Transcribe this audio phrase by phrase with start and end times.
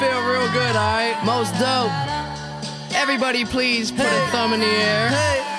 [0.00, 1.22] feel real good, alright?
[1.26, 1.92] Most dope.
[2.96, 5.49] Everybody, please put a thumb in the air.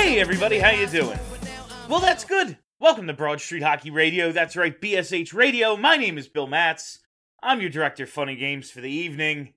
[0.00, 1.18] Hey everybody, how you doing?
[1.88, 2.56] Well, that's good.
[2.78, 4.30] Welcome to Broad Street Hockey Radio.
[4.30, 5.76] That's right, BSH Radio.
[5.76, 7.00] My name is Bill Matz.
[7.42, 9.54] I'm your director of funny games for the evening.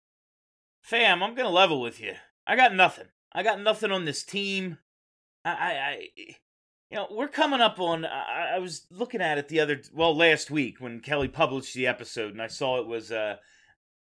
[0.82, 2.16] Fam, I'm gonna level with you.
[2.48, 3.06] I got nothing.
[3.32, 4.80] I got nothing on this team.
[5.46, 6.08] I, I, I
[6.90, 8.04] you know, we're coming up on.
[8.04, 11.86] I, I was looking at it the other, well, last week when Kelly published the
[11.86, 13.36] episode, and I saw it was uh,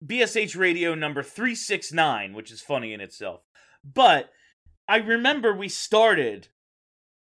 [0.05, 3.41] BSH Radio number three six nine, which is funny in itself.
[3.83, 4.29] But
[4.89, 6.47] I remember we started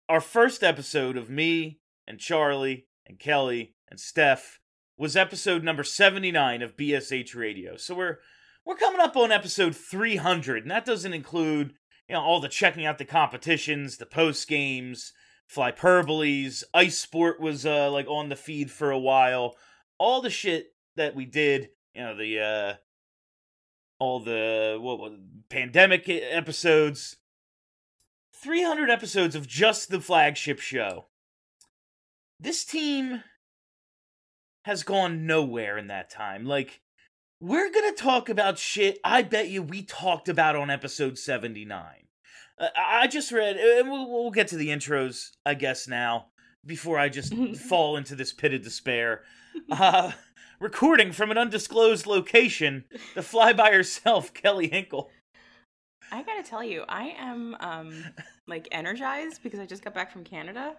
[0.07, 4.61] our first episode of me and Charlie and Kelly and Steph
[4.97, 7.75] was episode number 79 of BSH Radio.
[7.75, 8.19] So we're
[8.65, 11.73] we're coming up on episode 300 and that doesn't include,
[12.07, 15.11] you know, all the checking out the competitions, the post games,
[15.53, 19.57] flyperboles, ice sport was uh like on the feed for a while.
[19.97, 22.73] All the shit that we did, you know, the uh
[23.99, 25.11] all the what, what
[25.49, 27.17] pandemic episodes
[28.41, 31.05] 300 episodes of just the flagship show.
[32.39, 33.23] This team
[34.65, 36.45] has gone nowhere in that time.
[36.45, 36.81] Like,
[37.39, 41.83] we're gonna talk about shit I bet you we talked about on episode 79.
[42.59, 46.27] Uh, I I just read, and we'll, we'll get to the intros, I guess, now,
[46.65, 47.33] before I just
[47.69, 49.23] fall into this pit of despair.
[49.71, 50.11] Uh,
[50.59, 55.09] recording from an undisclosed location, the fly by herself, Kelly Hinkle.
[56.11, 58.03] I gotta tell you, I am um
[58.47, 60.75] like energized because I just got back from Canada.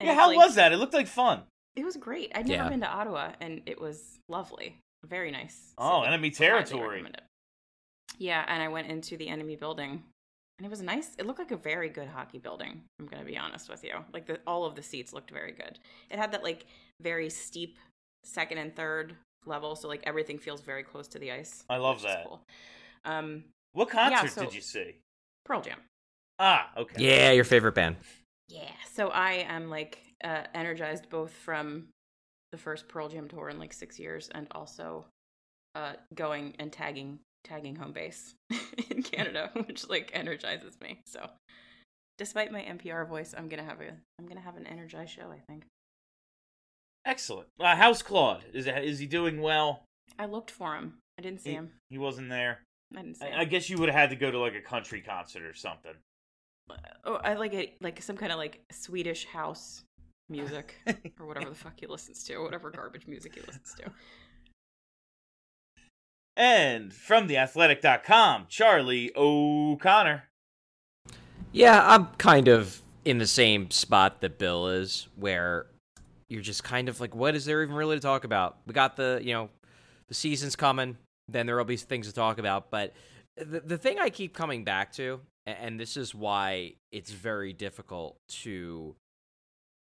[0.00, 0.72] and Yeah, how like- was that?
[0.72, 1.42] It looked like fun.
[1.76, 2.32] It was great.
[2.34, 2.68] I'd never Yeah.
[2.68, 5.72] been to Ottawa, and it was lovely, very nice.
[5.78, 6.08] Oh, city.
[6.12, 6.88] enemy territory.
[7.02, 7.22] recommend.
[8.18, 10.02] Yeah, and I went into the enemy building,
[10.58, 11.14] and it was nice.
[11.16, 12.82] It looked like a very good hockey building.
[12.98, 14.04] I'm gonna be honest with you.
[14.12, 15.78] Like the all of the seats looked very good.
[16.10, 16.66] It had that like
[17.00, 17.78] very steep
[18.24, 21.64] second and third level, so like everything feels very close to the ice.
[21.70, 22.26] I love that.
[22.26, 22.42] Cool.
[23.04, 24.96] Um, What concert so- did you see?
[25.44, 25.78] Pearl Jam.
[26.38, 27.02] Ah, okay.
[27.02, 27.96] Yeah, your favorite band.
[28.48, 28.70] Yeah.
[28.92, 31.88] So I am like uh, energized both from
[32.52, 35.06] the first Pearl Jam tour in like six years and also
[35.74, 38.34] uh, going and tagging tagging home base
[38.90, 41.00] in Canada, which like energizes me.
[41.06, 41.28] So
[42.18, 45.30] despite my NPR voice, I'm gonna have a I'm gonna have an energized show.
[45.30, 45.64] I think.
[47.06, 47.48] Excellent.
[47.58, 48.42] Uh, how's Claude?
[48.52, 49.84] Is is he doing well?
[50.18, 50.94] I looked for him.
[51.18, 51.70] I didn't see He, him.
[51.88, 52.60] he wasn't there.
[52.96, 53.34] I didn't see him.
[53.34, 55.54] I, I guess you would have had to go to like a country concert or
[55.54, 55.92] something.
[57.04, 59.82] oh, I like it like some kind of like Swedish house
[60.28, 60.76] music
[61.20, 63.90] or whatever the fuck he listens to, whatever garbage music he listens to.
[66.36, 70.24] And from theathletic.com, Charlie O'Connor.
[71.52, 75.66] Yeah, I'm kind of in the same spot that Bill is, where
[76.28, 78.58] you're just kind of like, what is there even really to talk about?
[78.66, 79.50] We got the, you know,
[80.08, 80.96] the season's coming,
[81.32, 82.70] then there will be things to talk about.
[82.70, 82.92] But
[83.36, 88.16] the, the thing I keep coming back to, and this is why it's very difficult
[88.42, 88.94] to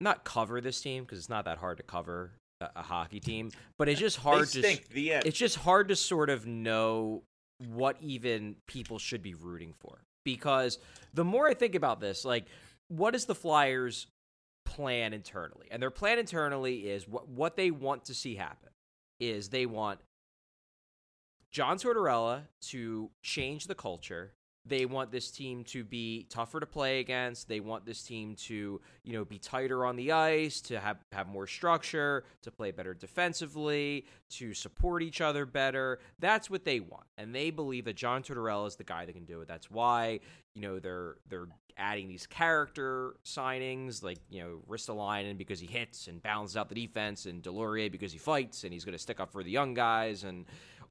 [0.00, 3.50] not cover this team, because it's not that hard to cover a, a hockey team,
[3.79, 4.62] but it's just hard they to.
[4.62, 4.88] stink.
[4.88, 5.26] The end.
[5.26, 7.23] it's just hard to sort of know
[7.58, 10.79] what even people should be rooting for because
[11.14, 12.46] the more I think about this, like,
[12.88, 14.06] what is the Flyers'
[14.64, 15.69] plan internally?
[15.70, 18.70] And their plan internally is what what they want to see happen
[19.20, 20.00] is they want
[21.52, 24.32] John Tortorella to change the culture.
[24.64, 27.49] They want this team to be tougher to play against.
[27.49, 31.28] They want this team to, you know, be tighter on the ice, to have have
[31.28, 35.99] more structure, to play better defensively, to support each other better.
[36.20, 37.06] That's what they want.
[37.19, 39.48] And they believe that John Tortorella is the guy that can do it.
[39.48, 40.20] That's why,
[40.55, 46.06] you know, they're they're adding these character signings like, you know, Ristolainen because he hits
[46.06, 49.20] and balances out the defense and Deslauriers because he fights and he's going to stick
[49.20, 50.46] up for the young guys and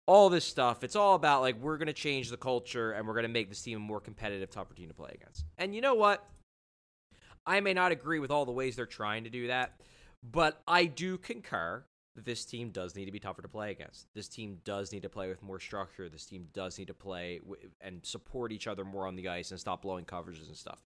[0.07, 0.83] all this stuff.
[0.83, 3.50] It's all about like we're going to change the culture and we're going to make
[3.50, 5.45] this team a more competitive, tougher team to play against.
[5.57, 6.25] And you know what?
[7.45, 9.80] I may not agree with all the ways they're trying to do that,
[10.24, 11.83] but I do concur
[12.15, 14.07] that this team does need to be tougher to play against.
[14.13, 16.09] This team does need to play with more structure.
[16.09, 19.51] This team does need to play w- and support each other more on the ice
[19.51, 20.80] and stop blowing coverages and stuff.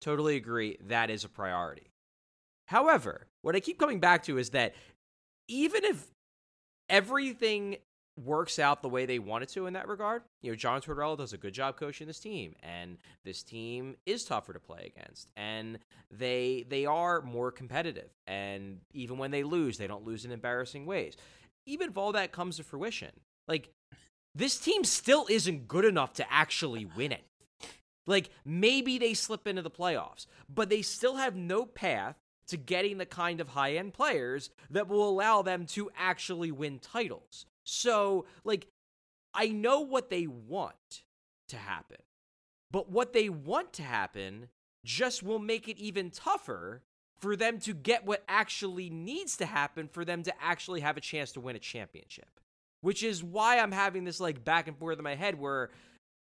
[0.00, 0.78] Totally agree.
[0.88, 1.90] That is a priority.
[2.66, 4.74] However, what I keep coming back to is that
[5.48, 6.06] even if
[6.88, 7.76] everything
[8.24, 10.22] works out the way they want it to in that regard.
[10.42, 14.24] You know, John Tortorella does a good job coaching this team, and this team is
[14.24, 15.78] tougher to play against, and
[16.10, 18.10] they they are more competitive.
[18.26, 21.16] And even when they lose, they don't lose in embarrassing ways.
[21.66, 23.10] Even if all that comes to fruition,
[23.46, 23.70] like
[24.34, 27.24] this team still isn't good enough to actually win it.
[28.06, 32.16] Like maybe they slip into the playoffs, but they still have no path
[32.48, 36.80] to getting the kind of high end players that will allow them to actually win
[36.80, 37.46] titles.
[37.64, 38.66] So, like,
[39.34, 41.02] I know what they want
[41.48, 41.98] to happen,
[42.70, 44.48] but what they want to happen
[44.84, 46.82] just will make it even tougher
[47.20, 51.02] for them to get what actually needs to happen for them to actually have a
[51.02, 52.40] chance to win a championship.
[52.80, 55.70] Which is why I'm having this like back and forth in my head where,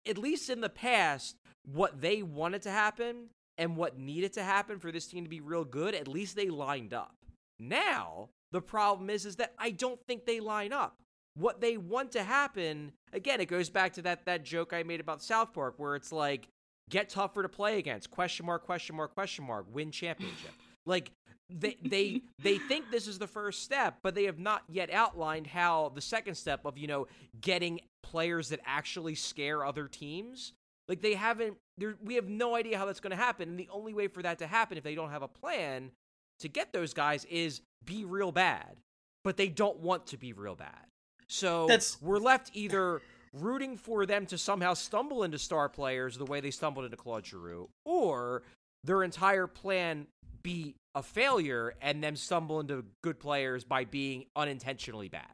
[0.08, 1.36] at least in the past,
[1.66, 5.42] what they wanted to happen and what needed to happen for this team to be
[5.42, 7.16] real good, at least they lined up.
[7.60, 11.02] Now, the problem is is that I don't think they line up
[11.36, 15.00] what they want to happen again it goes back to that that joke i made
[15.00, 16.48] about south park where it's like
[16.90, 20.52] get tougher to play against question mark question mark question mark win championship.
[20.88, 21.10] Like
[21.50, 25.48] they they they think this is the first step but they have not yet outlined
[25.48, 27.08] how the second step of you know
[27.42, 30.54] getting players that actually scare other teams
[30.88, 33.50] like they haven't there we have no idea how that's going to happen.
[33.50, 35.92] And the only way for that to happen if they don't have a plan
[36.40, 38.78] to get those guys is be real bad
[39.24, 40.86] but they don't want to be real bad
[41.28, 43.02] so That's- we're left either
[43.34, 47.26] rooting for them to somehow stumble into star players the way they stumbled into Claude
[47.26, 48.44] Giroux, or
[48.84, 50.08] their entire plan
[50.42, 55.28] be a failure and them stumble into good players by being unintentionally bad.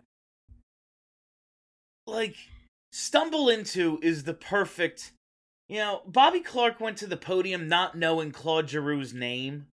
[2.07, 2.35] like
[2.91, 5.11] stumble into is the perfect
[5.69, 9.67] you know bobby clarke went to the podium not knowing claude giroux's name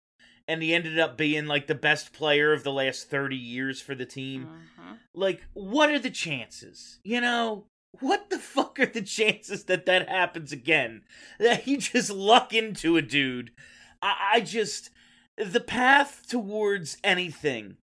[0.47, 3.95] and he ended up being like the best player of the last 30 years for
[3.95, 4.47] the team.
[4.79, 4.99] Mhm.
[5.15, 6.99] like what are the chances?
[7.05, 7.67] You know
[8.01, 11.03] what the fuck are the chances that that happens again?
[11.39, 13.53] That he just luck into a dude.
[14.03, 14.91] I, I just
[15.37, 17.77] the path towards anything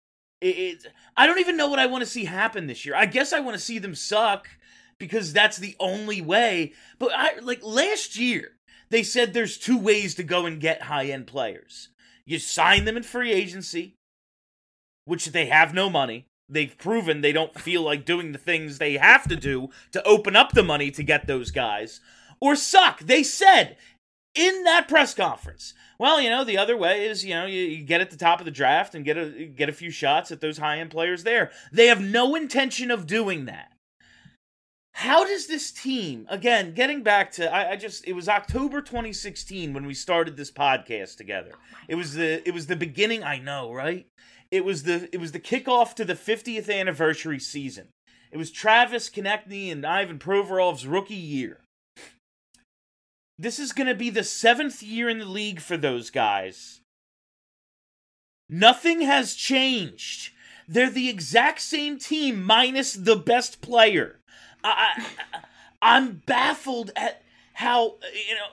[0.40, 2.94] it, it i don't even know what i want to see happen this year.
[2.94, 4.48] I guess i want to see them suck
[4.98, 8.52] because that's the only way but i like last year
[8.90, 11.88] they said there's two ways to go and get high end players
[12.28, 13.94] you sign them in free agency
[15.08, 16.26] which they have no money.
[16.50, 20.36] They've proven they don't feel like doing the things they have to do to open
[20.36, 22.00] up the money to get those guys.
[22.40, 23.00] Or suck.
[23.00, 23.78] They said
[24.34, 27.82] in that press conference well you know the other way is you know you, you
[27.82, 30.40] get at the top of the draft and get a get a few shots at
[30.40, 31.50] those high end players there.
[31.72, 33.72] They have no intention of doing that
[34.98, 39.72] how does this team again getting back to I, I just it was october 2016
[39.72, 41.52] when we started this podcast together.
[41.54, 44.08] Oh it was the it was the beginning i know right?
[44.50, 47.90] It was the it was the kickoff to the 50th anniversary season.
[48.32, 51.60] It was travis konecny and ivan provorov's rookie year.
[53.38, 56.80] This is going to be the seventh year in the league for those guys.
[58.50, 60.32] Nothing has changed.
[60.66, 64.17] They're the exact same team minus the best player
[64.76, 65.06] I,
[65.82, 67.22] I'm baffled at
[67.54, 67.96] how
[68.26, 68.48] you know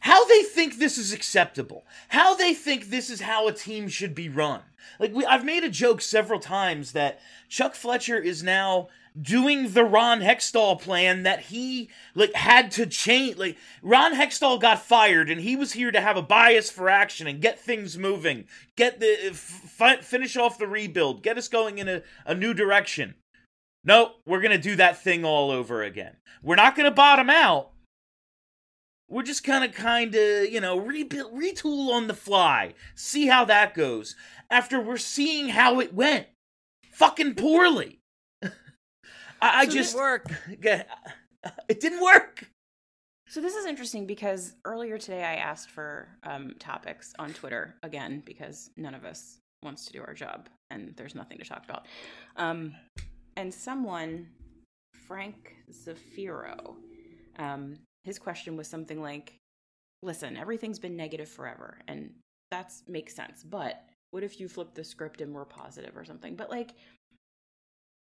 [0.00, 1.84] how they think this is acceptable.
[2.08, 4.62] How they think this is how a team should be run.
[4.98, 8.88] Like we, I've made a joke several times that Chuck Fletcher is now
[9.20, 13.36] doing the Ron Hextall plan that he like had to change.
[13.36, 17.26] Like Ron Hextall got fired, and he was here to have a bias for action
[17.26, 18.46] and get things moving,
[18.76, 23.14] get the f- finish off the rebuild, get us going in a, a new direction.
[23.84, 26.16] No, we're going to do that thing all over again.
[26.42, 27.70] We're not going to bottom out.
[29.08, 32.74] We're just kind of, kind of, you know, rebuild, retool on the fly.
[32.94, 34.16] See how that goes.
[34.50, 36.26] After we're seeing how it went.
[36.92, 37.98] fucking poorly.
[38.42, 38.50] I,
[39.42, 40.26] I So just didn't work.
[41.68, 42.48] It didn't work.
[43.26, 48.22] So this is interesting because earlier today I asked for um, topics on Twitter again
[48.24, 51.86] because none of us wants to do our job and there's nothing to talk about.
[52.36, 52.74] Um,
[53.36, 54.28] and someone,
[55.06, 56.76] Frank Zafiro,
[57.38, 59.34] um, his question was something like,
[60.02, 62.14] "Listen, everything's been negative forever, and
[62.50, 63.42] that makes sense.
[63.42, 66.36] But what if you flip the script and were positive or something?
[66.36, 66.70] But like."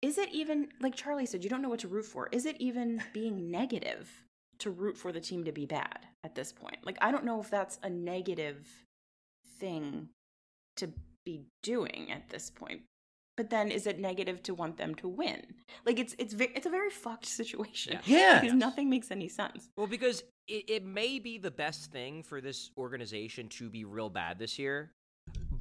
[0.03, 2.29] Is it even like Charlie said, you don't know what to root for?
[2.31, 4.07] Is it even being negative
[4.59, 6.77] to root for the team to be bad at this point.
[6.83, 8.67] Like I don't know if that's a negative
[9.59, 10.09] thing
[10.77, 10.89] to
[11.25, 12.81] be doing at this point.
[13.37, 15.43] But then is it negative to want them to win?
[15.85, 17.99] Like it's it's ve- it's a very fucked situation.
[18.05, 18.41] Yeah.
[18.41, 19.69] Because nothing makes any sense.
[19.77, 24.09] Well, because it, it may be the best thing for this organization to be real
[24.09, 24.91] bad this year,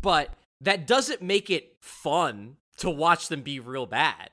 [0.00, 0.30] but
[0.62, 4.30] that doesn't make it fun to watch them be real bad.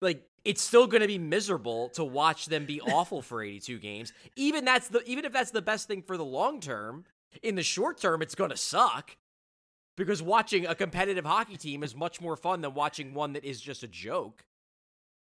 [0.00, 4.12] Like it's still going to be miserable to watch them be awful for 82 games.
[4.36, 7.04] Even that's the even if that's the best thing for the long term,
[7.42, 9.16] in the short term it's going to suck.
[9.96, 13.60] Because watching a competitive hockey team is much more fun than watching one that is
[13.60, 14.44] just a joke.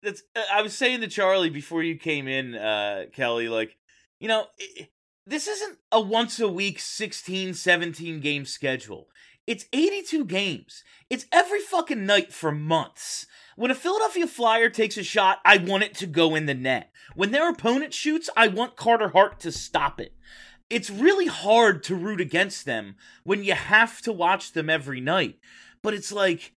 [0.02, 3.78] That's uh, I was saying to Charlie before you came in, uh, Kelly, like,
[4.20, 4.48] you know,
[5.26, 9.08] this isn't a once a week 16, 17 game schedule.
[9.46, 10.84] It's 82 games.
[11.10, 13.26] It's every fucking night for months.
[13.56, 16.92] When a Philadelphia Flyer takes a shot, I want it to go in the net.
[17.16, 20.14] When their opponent shoots, I want Carter Hart to stop it.
[20.70, 25.40] It's really hard to root against them when you have to watch them every night.
[25.82, 26.54] But it's like,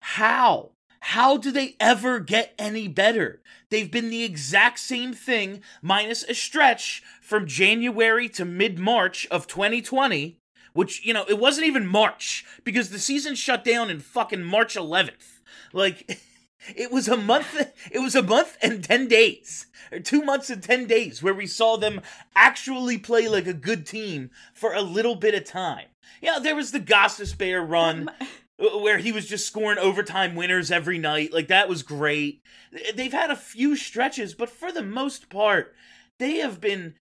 [0.00, 0.72] how?
[1.00, 3.40] How do they ever get any better?
[3.70, 9.46] They've been the exact same thing, minus a stretch from January to mid March of
[9.46, 10.38] 2020,
[10.72, 14.74] which, you know, it wasn't even March because the season shut down in fucking March
[14.74, 15.40] 11th.
[15.72, 16.20] Like,
[16.74, 17.56] it was a month,
[17.90, 21.46] it was a month and 10 days, or two months and 10 days where we
[21.46, 22.00] saw them
[22.34, 25.86] actually play like a good team for a little bit of time.
[26.20, 28.10] Yeah, there was the Gostisbehere run
[28.58, 31.32] where he was just scoring overtime winners every night.
[31.32, 32.42] Like that was great.
[32.94, 35.74] They've had a few stretches, but for the most part,
[36.18, 36.94] they have been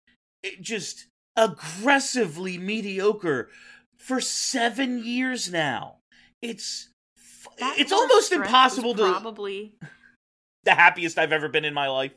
[0.45, 3.49] eh, just aggressively mediocre
[3.97, 5.97] for 7 years now.
[6.43, 6.91] It's
[7.59, 9.75] That it's almost impossible to probably
[10.65, 12.13] the happiest I've ever been in my life.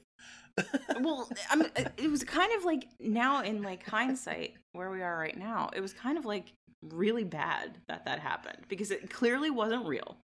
[1.00, 1.64] well I'm,
[1.98, 5.80] it was kind of like now in like hindsight where we are right now it
[5.80, 10.18] was kind of like really bad that that happened because it clearly wasn't real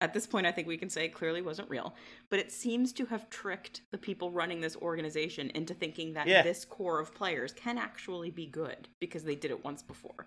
[0.00, 1.94] at this point i think we can say it clearly wasn't real
[2.30, 6.42] but it seems to have tricked the people running this organization into thinking that Yeah.
[6.42, 10.26] this core of players can actually be good because they did it once before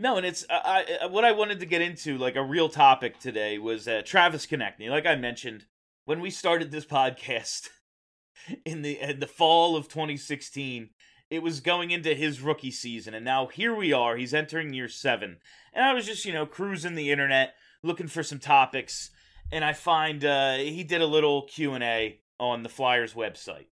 [0.00, 3.20] No, and it's I, I what I wanted to get into like a real topic
[3.20, 4.90] today was uh, Travis Konecny.
[4.90, 5.66] Like I mentioned
[6.04, 7.68] when we started this podcast
[8.64, 10.90] in the in the fall of 2016,
[11.30, 14.16] it was going into his rookie season, and now here we are.
[14.16, 15.38] He's entering year seven,
[15.72, 19.10] and I was just you know cruising the internet looking for some topics,
[19.52, 23.66] and I find uh, he did a little Q and A on the Flyers website.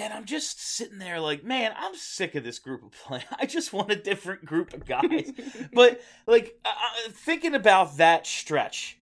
[0.00, 3.24] And I'm just sitting there like, man, I'm sick of this group of players.
[3.38, 5.30] I just want a different group of guys.
[5.74, 8.96] but like uh, uh, thinking about that stretch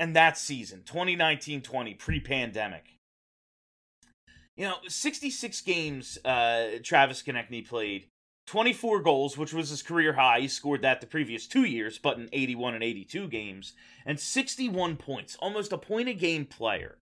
[0.00, 2.96] and that season, 2019-20, pre-pandemic.
[4.56, 8.08] You know, 66 games uh Travis Konecny played.
[8.48, 10.40] 24 goals, which was his career high.
[10.40, 13.74] He scored that the previous two years, but in 81 and 82 games.
[14.04, 16.98] And 61 points, almost a point a game player.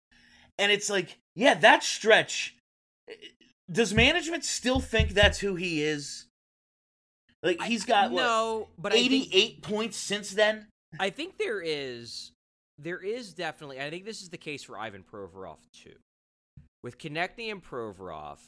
[0.57, 2.56] And it's like, yeah, that stretch.
[3.71, 6.27] Does management still think that's who he is?
[7.43, 10.67] Like he's got what, no, but I think 88 points since then.
[10.99, 12.31] I think there is
[12.79, 15.95] there is definitely I think this is the case for Ivan Provorov too.
[16.83, 18.39] With Konecny and Provorov,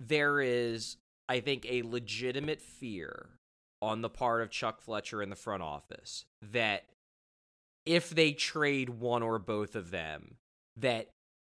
[0.00, 0.96] there is
[1.28, 3.30] I think a legitimate fear
[3.82, 6.84] on the part of Chuck Fletcher in the front office that
[7.84, 10.36] if they trade one or both of them,
[10.76, 11.08] that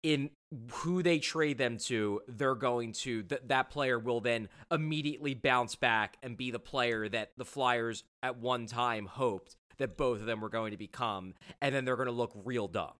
[0.02, 0.30] in
[0.70, 5.74] who they trade them to, they're going to th- that player will then immediately bounce
[5.74, 10.26] back and be the player that the Flyers at one time hoped that both of
[10.26, 12.92] them were going to become, and then they're going to look real dumb.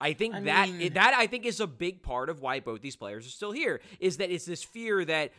[0.00, 2.80] I think I that mean- that I think is a big part of why both
[2.80, 3.80] these players are still here.
[3.98, 5.32] Is that it's this fear that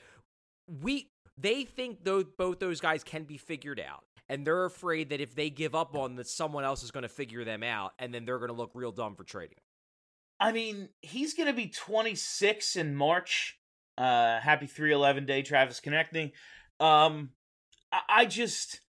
[0.67, 4.03] we they think though both those guys can be figured out.
[4.29, 7.09] And they're afraid that if they give up on that someone else is going to
[7.09, 9.57] figure them out and then they're going to look real dumb for trading.
[10.41, 13.59] I mean, he's going to be 26 in March.
[13.97, 16.31] Uh, happy 311 day, Travis Konecny.
[16.79, 17.29] Um,
[17.91, 18.81] I, I just.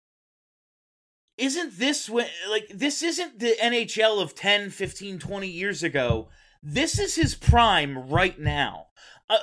[1.36, 6.28] isn't this when like this isn't the NHL of 10, 15, 20 years ago.
[6.62, 8.86] This is his prime right now.
[9.28, 9.38] Uh,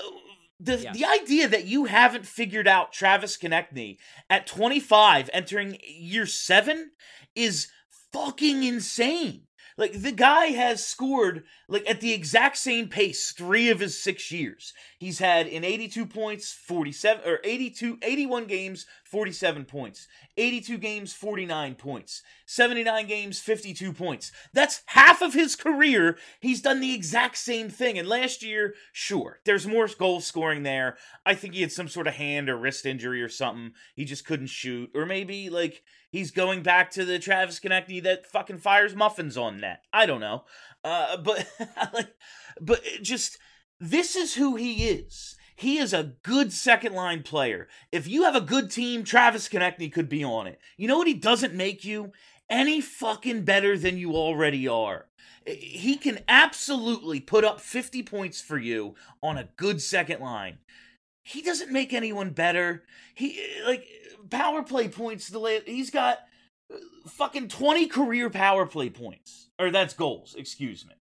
[0.60, 0.98] the Yes.
[0.98, 3.98] the idea that you haven't figured out Travis Konecny
[4.30, 6.92] at 25 entering year 7
[7.36, 7.68] is
[8.12, 9.44] fucking insane.
[9.80, 14.30] Like the guy has scored like at the exact same pace 3 of his 6
[14.30, 14.74] years.
[15.00, 20.08] He's had in 82 points, 47 or 82 81 games, 47 points.
[20.38, 22.22] 82 games, 49 points.
[22.46, 24.32] 79 games, 52 points.
[24.54, 26.18] That's half of his career.
[26.40, 27.98] He's done the exact same thing.
[27.98, 30.98] And last year, sure, there's more goal scoring there.
[31.26, 33.72] I think he had some sort of hand or wrist injury or something.
[33.96, 34.92] He just couldn't shoot.
[34.94, 39.60] Or maybe, like, he's going back to the Travis Konecny that fucking fires muffins on
[39.60, 39.84] net.
[39.92, 40.44] I don't know.
[40.84, 41.48] Uh, but,
[41.94, 42.14] like,
[42.62, 43.40] but just,
[43.80, 45.36] this is who he is.
[45.60, 47.68] He is a good second line player.
[47.92, 50.58] If you have a good team, Travis Konecny could be on it.
[50.78, 52.14] You know what he doesn't make you?
[52.50, 55.08] Any fucking better than you already are.
[55.46, 60.60] He can absolutely put up 50 points for you on a good second line.
[61.26, 62.84] He doesn't make anyone better.
[63.14, 63.38] He
[63.68, 63.86] like
[64.30, 66.20] power play points the he's got
[66.74, 69.50] uh, fucking 20 career power play points.
[69.60, 70.94] Or that's goals, excuse me.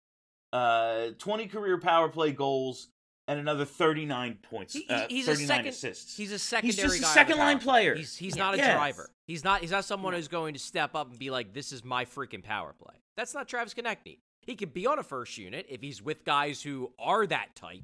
[0.52, 2.88] Uh 20 career power play goals
[3.28, 4.74] and another 39 points.
[4.74, 5.68] He- uh, he's 39 a second.
[5.68, 6.16] assists.
[6.18, 6.68] He's a secondary.
[6.92, 7.96] He's just a second line player.
[7.96, 8.44] He's he's Yeah.
[8.44, 8.76] not a Yes.
[8.76, 9.10] driver.
[9.28, 9.62] He's not.
[9.62, 12.44] He's not someone who's going to step up and be like, "This is my freaking
[12.44, 14.20] power play." That's not Travis Konecny.
[14.42, 17.84] He could be on a first unit if he's with guys who are that type,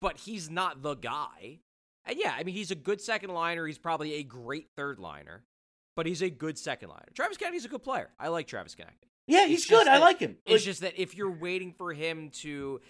[0.00, 1.60] but he's not the guy.
[2.04, 3.66] And yeah, I mean, he's a good second liner.
[3.66, 5.42] He's probably a great third liner,
[5.96, 7.08] but he's a good second liner.
[7.14, 8.10] Travis Konecny's a good player.
[8.18, 9.08] I like Travis Konecny.
[9.26, 9.84] yeah, he's good.
[9.84, 10.38] just I like him.
[10.46, 12.80] It's Like, just that if you're waiting for him to,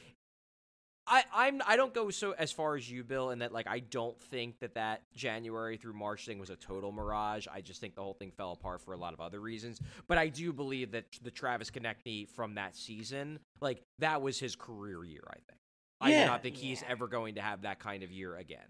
[1.08, 3.78] I I'm I don't go so as far as you, Bill, in that like I
[3.78, 7.46] don't think that that January through March thing was a total mirage.
[7.52, 9.80] I just think the whole thing fell apart for a lot of other reasons.
[10.08, 14.56] But I do believe that the Travis Konecny from that season, like that was his
[14.56, 15.22] career year.
[15.28, 15.58] I think.
[16.00, 16.24] I Yeah.
[16.24, 16.88] do not think he's Yeah.
[16.90, 18.66] ever going to have that kind of year again.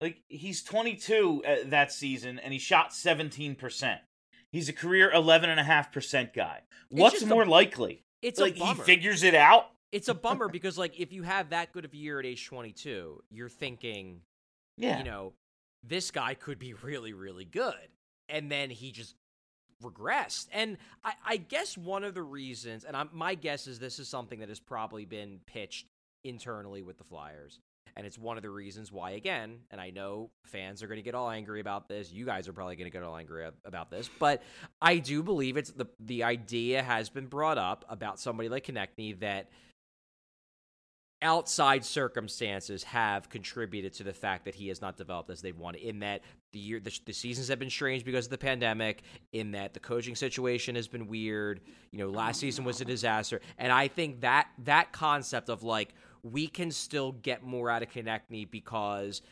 [0.00, 3.98] like he's 22 at that season and he shot 17%.
[4.52, 6.62] He's a career 11.5% guy.
[6.90, 8.02] What's just a- more likely?
[8.20, 9.70] It's like a he figures it out?
[9.96, 12.46] It's a bummer because like if you have that good of a year at age
[12.46, 14.20] 22, you're thinking
[14.76, 14.98] Yeah.
[14.98, 15.32] you know,
[15.82, 17.88] this guy could be really, really good.
[18.28, 19.14] And then he just
[19.82, 20.48] regressed.
[20.52, 24.08] And I, I guess one of the reasons, and I'm, my guess is this is
[24.08, 25.86] something that has probably been pitched
[26.24, 27.60] internally with the Flyers.
[27.96, 31.02] And it's one of the reasons why, again, and I know fans are going to
[31.02, 32.12] get all angry about this.
[32.12, 34.42] You guys are probably going to get all angry about this, but
[34.82, 39.18] I do believe it's the the idea has been brought up about somebody like Konecny
[39.20, 39.48] that
[41.26, 45.82] outside circumstances have contributed to the fact that he has not developed as they wanted
[45.82, 49.50] in that the year the, the seasons have been strange because of the pandemic in
[49.50, 51.60] that the coaching situation has been weird
[51.90, 53.40] you know last season was a disaster.
[53.58, 57.90] And i think that that concept of like we can still get more out of
[57.90, 59.22] Konecny because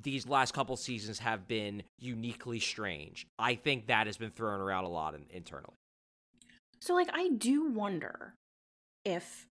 [0.00, 3.26] these last couple seasons have been uniquely strange.
[3.38, 5.76] I think that has been thrown around a lot in, internally.
[6.80, 8.34] So, like, I do wonder
[9.04, 9.46] if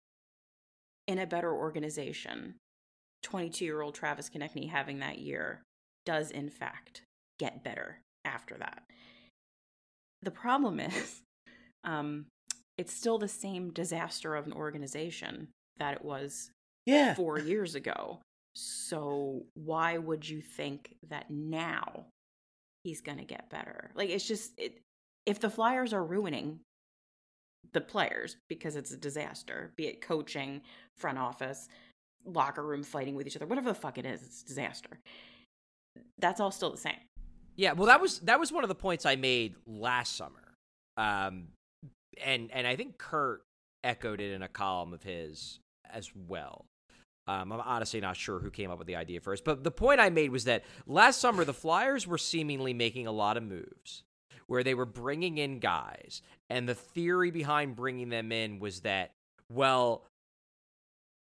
[1.07, 2.55] in a better organization,
[3.23, 5.62] 22 year old Travis Konecny having that year
[6.05, 7.03] does, in fact,
[7.38, 8.83] get better after that.
[10.23, 11.23] The problem is,
[11.85, 12.27] um,
[12.79, 16.51] it's still the same disaster of an organization that it was
[16.85, 17.14] Yeah.
[17.14, 18.21] four years ago.
[18.55, 22.07] So, why would you think that now
[22.85, 23.90] he's going to get better?
[23.95, 24.79] Like, it's just, it,
[25.27, 26.61] if the Flyers are ruining
[27.73, 30.63] the players because it's a disaster, be it coaching,
[30.97, 31.69] front office,
[32.25, 35.01] locker room fighting with each other, whatever the fuck it is, it's a disaster.
[36.19, 36.99] That's all still the same.
[37.57, 40.53] Yeah, well, that was that was one of the points I made last summer,
[40.99, 41.49] um,
[42.23, 43.43] and and I think Kurt
[43.83, 45.59] echoed it in a column of his
[45.91, 46.67] as well.
[47.29, 50.01] Um, I'm honestly not sure who came up with the idea first, but the point
[50.01, 54.05] I made was that last summer the Flyers were seemingly making a lot of moves
[54.49, 59.13] where they were bringing in guys, and the theory behind bringing them in was that
[59.51, 60.05] well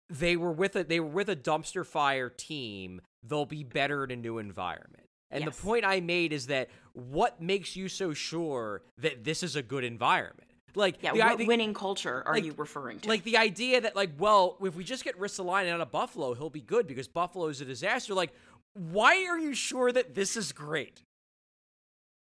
[0.08, 4.10] they were with a they were with a dumpster fire team they'll be better in
[4.12, 5.56] a new environment and Yes.
[5.56, 9.62] the point i made is that what makes you so sure that this is a
[9.62, 13.08] good environment like Yeah, the what idea- winning culture are like- you referring to?
[13.08, 16.50] like the idea that like well if we just get Ristolainen out of Buffalo he'll
[16.50, 18.32] be good because Buffalo is a disaster like
[18.74, 21.02] why are you sure that this is great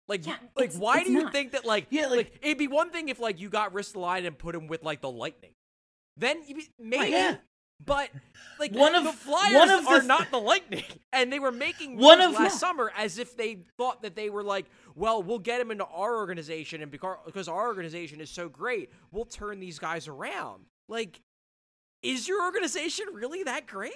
[0.07, 1.31] like Yeah, like why do you not.
[1.31, 4.37] think that like Yeah, like- it'd be one thing if like you got Ristolainen and
[4.37, 5.51] put him with like the Lightning
[6.17, 7.35] then you be- maybe yeah.
[7.85, 8.09] But
[8.57, 11.39] like One of- the Flyers one of the are th- not the Lightning, and they
[11.39, 12.57] were making One of- last Yeah.
[12.57, 14.65] summer as if they thought that they were like,
[14.95, 18.91] well, we'll get him into our organization, and because because our organization is so great,
[19.11, 20.67] we'll turn these guys around.
[20.87, 21.19] Like,
[22.01, 23.91] is your organization really that great?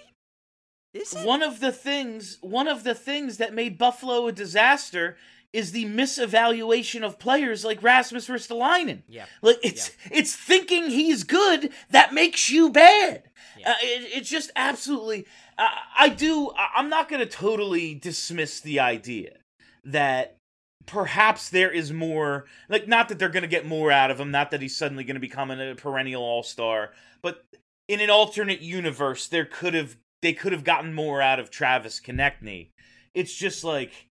[0.93, 1.25] Is it?
[1.25, 5.15] one of the things one of the things that made Buffalo a disaster
[5.51, 9.01] is the misevaluation of players like Rasmus Ristolainen.
[9.07, 9.25] Yeah.
[9.41, 13.23] Like it's it's thinking he's good that makes you bad.
[13.57, 13.71] Yeah.
[13.71, 15.25] Uh, it, it's just absolutely.
[15.57, 16.51] Uh, I do.
[16.75, 19.37] I'm not going to totally dismiss the idea
[19.83, 20.37] that
[20.85, 22.45] perhaps there is more.
[22.69, 24.31] Like, not that they're going to get more out of him.
[24.31, 26.91] Not that he's suddenly going to become a perennial All Star.
[27.21, 27.43] But
[27.87, 31.99] in an alternate universe, there could have they could have gotten more out of Travis
[31.99, 32.69] Konecny.
[33.13, 34.08] It's just like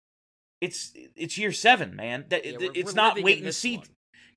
[0.66, 2.26] it's it's year seven, man.
[2.30, 3.78] That Yeah, we're- it's we're not wait and see.
[3.78, 3.88] one.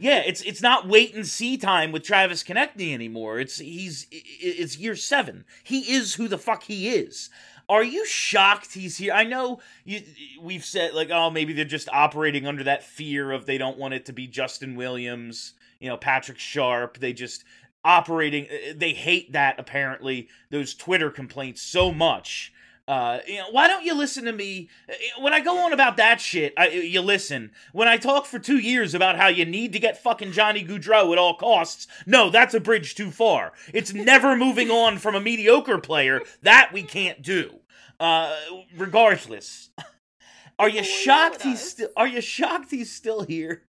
[0.00, 3.40] Yeah, it's it's not wait and see time with Travis Konecny anymore.
[3.40, 5.44] It's he's it's year seven.
[5.64, 7.30] He is who the fuck he is.
[7.68, 9.12] Are you shocked he's here?
[9.12, 10.00] I know you,
[10.40, 13.92] we've said like, oh, maybe they're just operating under that fear of they don't want
[13.94, 16.98] it to be Justin Williams, you know, Patrick Sharp.
[16.98, 17.44] They just
[17.84, 18.46] operating.
[18.46, 22.52] uh, They hate that apparently those Twitter complaints so much.
[22.88, 25.98] Uh, you know, why don't you listen to me Uh, when I go on about
[25.98, 26.54] that shit?
[26.56, 27.52] I, you listen.
[27.72, 31.12] When I talk for two years about how you need to get fucking Johnny Gaudreau
[31.12, 33.52] at all costs, no, that's a bridge too far.
[33.74, 36.22] It's never moving on from a mediocre player.
[36.42, 37.60] That we can't do.
[38.00, 38.34] Uh,
[38.76, 39.68] regardless,
[40.58, 41.90] are you shocked he's still?
[41.94, 43.64] Are you shocked he's still here?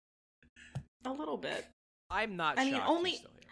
[1.06, 1.66] A little bit.
[2.12, 2.60] I'm not.
[2.60, 3.50] I mean, shocked he's only- still here.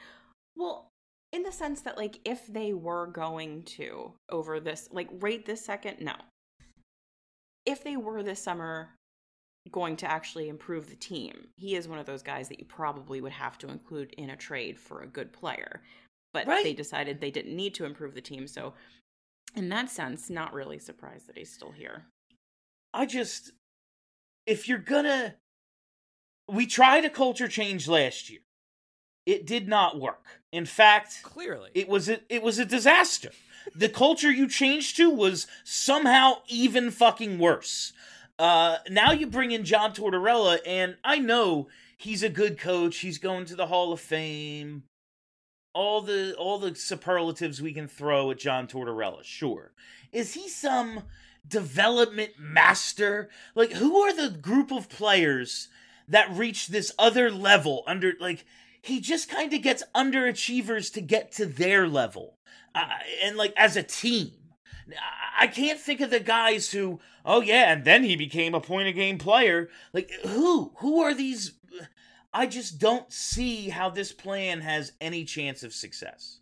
[0.58, 0.92] Well,
[1.36, 5.64] in the sense that like if they were going to over this like right this
[5.64, 6.16] second, no.
[7.66, 8.90] If they were this summer
[9.70, 13.20] going to actually improve the team, he is one of those guys that you probably
[13.20, 15.82] would have to include in a trade for a good player.
[16.32, 16.64] But Right.
[16.64, 18.74] they decided they didn't need to improve the team, so
[19.56, 22.06] in that sense, not really surprised that he's still here.
[22.94, 23.52] I just,
[24.46, 25.36] if you're gonna,
[26.48, 28.42] we tried a culture change last year.
[29.26, 30.42] It did not work.
[30.52, 33.32] In fact, Clearly, it was a, it was a disaster.
[33.76, 37.94] The culture you changed to was somehow even fucking worse.
[38.38, 42.98] Uh, now you bring in John Tortorella, and I know he's a good coach.
[42.98, 44.84] He's going to the Hall of Fame.
[45.74, 49.74] All the all the superlatives we can throw at John Tortorella, sure.
[50.12, 51.04] Is he some
[51.46, 53.30] development master?
[53.56, 55.68] Like, who are the group of players
[56.08, 58.46] that reach this other level under like
[58.86, 62.38] he just kind of gets underachievers to get to their level
[62.74, 62.86] uh,
[63.24, 64.32] and like as a team.
[65.38, 68.88] I- can't think of the guys who oh yeah and then he became a point
[68.88, 69.70] of game player.
[69.94, 71.54] Like who who are these?
[72.34, 76.40] I just don't see how this plan has any chance of success.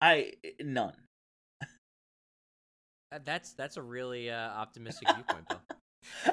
[0.00, 0.94] I none.
[3.10, 5.60] Uh, that's that's a really uh, optimistic viewpoint, Bill.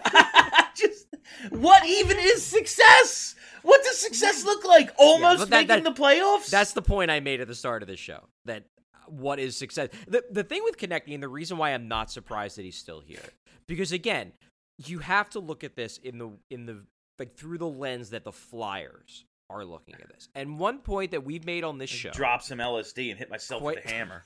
[0.80, 1.08] just
[1.50, 6.02] what even is success what does success look like almost but that- making that- the
[6.02, 8.28] playoffs That's the point I made at the start of this show.
[8.46, 8.64] That
[9.08, 9.90] what is success?
[10.08, 13.02] The the thing with Konecny, and the reason why I'm not surprised that he's still
[13.02, 13.24] here,
[13.68, 14.34] because again,
[14.78, 16.86] you have to look at this in the in the
[17.18, 20.30] like through the lens that the Flyers are looking at this.
[20.36, 23.62] And one point that we've made on this show, drop some lsd and hit myself
[23.64, 24.26] with a hammer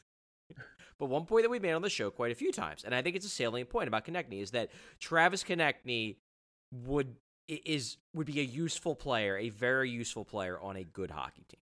[0.99, 3.01] but one point that we've made on the show quite a few times, and I
[3.01, 6.17] think it's a salient point about Konecny, is that Travis Konecny
[6.85, 7.15] would
[7.47, 11.59] is would be a useful player, a very useful player on a good hockey team.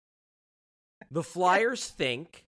[1.10, 2.46] The Flyers think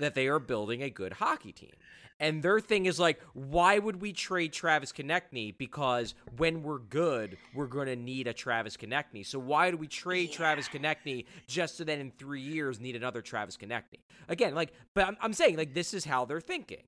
[0.00, 1.72] that they are building a good hockey team.
[2.20, 5.56] And their thing is like, why would we trade Travis Konecny?
[5.58, 9.26] Because when we're good, we're going to need a Travis Konecny.
[9.26, 13.22] So why do we trade Travis Konecny just so that in three years need another
[13.22, 13.98] Travis Konecny?
[14.28, 16.84] Again, like, but I'm, I'm saying like this is how they're thinking.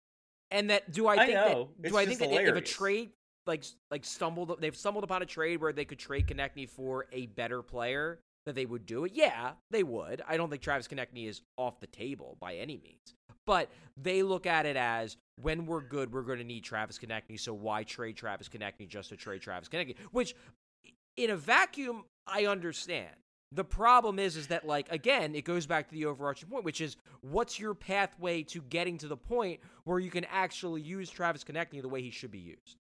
[0.53, 1.69] And that do I I think know.
[1.81, 3.11] that It's do I think that if a trade
[3.47, 7.27] like like stumbled they've stumbled upon a trade where they could trade Konecny for a
[7.27, 9.13] better player that they would do it?
[9.15, 10.23] Yeah, they would.
[10.29, 13.15] I don't think Travis Konecny is off the table by any means.
[13.47, 17.39] But they look at it as when we're good, we're going to need Travis Konecny.
[17.39, 19.97] So why trade Travis Konecny just to trade Travis Konecny?
[20.13, 20.35] Which,
[21.17, 23.15] in a vacuum, I understand.
[23.53, 26.81] The problem is, is that like again, it goes back to the overarching point, which
[26.81, 31.45] is what's your pathway to getting to the point where you can actually use Travis
[31.45, 32.79] Konecny the way he should be used.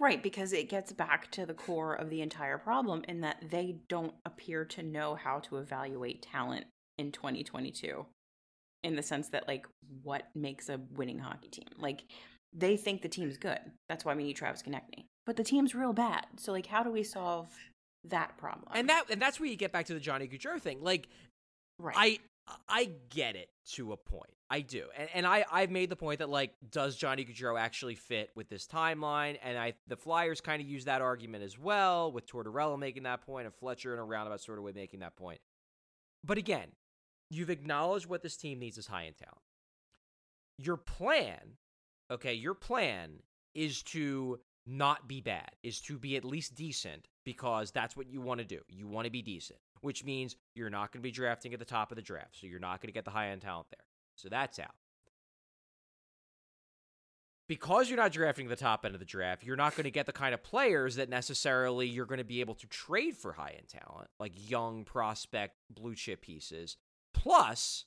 [0.00, 3.78] Right, because it gets back to the core of the entire problem in that they
[3.88, 6.66] don't appear to know how to evaluate talent
[6.98, 8.06] in 2022
[8.84, 9.66] in the sense that like
[10.02, 11.68] what makes a winning hockey team.
[11.78, 12.04] Like
[12.52, 13.58] they think the team's good.
[13.88, 15.06] That's why we need Travis Konecny.
[15.26, 16.26] But the team's real bad.
[16.36, 17.48] So like how do we solve
[18.04, 18.70] that problem?
[18.74, 20.82] And that and that's where you get back to the Johnny Gaudreau thing.
[20.82, 21.08] Like
[21.80, 22.20] right.
[22.68, 24.32] I get it to a point.
[24.50, 24.84] I do.
[24.96, 28.48] And, and I, I've made the point that, like, does Johnny Gaudreau actually fit with
[28.48, 29.38] this timeline?
[29.42, 33.20] And I the Flyers kind of use that argument as well, with Tortorella making that
[33.22, 35.40] point and Fletcher in a roundabout sort of way making that point.
[36.24, 36.68] But again,
[37.30, 39.42] you've acknowledged what this team needs is high end talent.
[40.56, 41.56] Your plan,
[42.10, 43.20] okay, your plan
[43.54, 48.20] is to not be bad, is to be at least decent because that's what you
[48.20, 48.60] want to do.
[48.68, 51.64] You want to be decent, which means you're not going to be drafting at the
[51.64, 52.36] top of the draft.
[52.40, 53.84] So you're not going to get the high end talent there.
[54.14, 54.74] So that's out.
[57.48, 60.04] Because you're not drafting the top end of the draft, you're not going to get
[60.04, 63.54] the kind of players that necessarily you're going to be able to trade for high
[63.56, 66.76] end talent, like young prospect blue chip pieces.
[67.14, 67.86] Plus,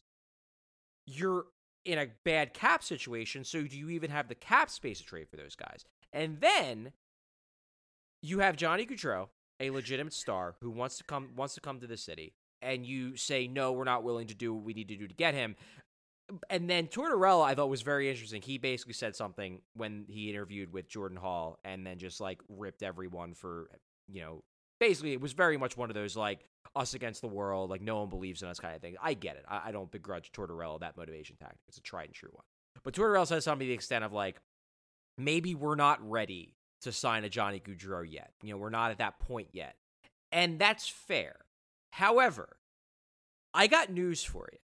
[1.06, 1.46] you're
[1.86, 3.44] in a bad cap situation.
[3.44, 5.86] So do you even have the cap space to trade for those guys?
[6.12, 6.92] And then
[8.22, 9.30] you have Johnny Gaudreau,
[9.62, 13.16] a legitimate star who wants to come wants to come to the city, and you
[13.16, 15.56] say no, we're not willing to do what we need to do to get him.
[16.50, 18.42] And then Tortorella, I thought was very interesting.
[18.42, 22.84] He basically said something when he interviewed with Jordan Hall, and then just like ripped
[22.84, 23.70] everyone for
[24.12, 24.44] you know.
[24.80, 26.40] Basically, it was very much one of those like
[26.76, 28.96] us against the world, like no one believes in us kind of thing.
[29.00, 29.46] I get it.
[29.48, 31.60] I, I don't begrudge Tortorella that motivation tactic.
[31.68, 32.46] It's a tried and true one.
[32.84, 34.42] But Tortorella says something to the extent of like,
[35.20, 38.32] maybe we're not ready to sign a Johnny Gaudreau yet.
[38.42, 39.76] You know, we're not at that point yet.
[40.32, 41.36] And that's fair.
[41.94, 42.58] However,
[43.54, 44.60] I got news for you.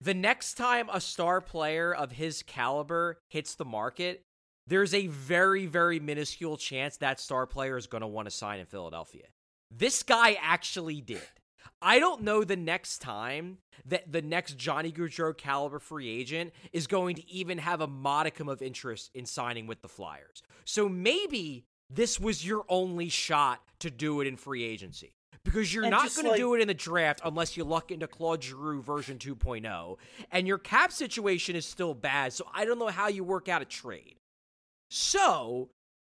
[0.00, 4.22] The next time a star player of his caliber hits the market,
[4.66, 8.60] there's a very, very minuscule chance that star player is going to want to sign
[8.60, 9.24] in Philadelphia.
[9.70, 11.22] This guy actually did.
[11.82, 16.86] I don't know the next time that the next Johnny Gaudreau caliber free agent is
[16.86, 20.42] going to even have a modicum of interest in signing with the Flyers.
[20.66, 25.12] So maybe this was your only shot to do it in free agency.
[25.44, 28.08] Because you're And not going to do it in the draft unless you luck into
[28.08, 29.96] Claude Giroux version 2.0.
[30.32, 33.62] And your cap situation is still bad, so I don't know how you work out
[33.62, 34.16] a trade.
[34.90, 35.68] So,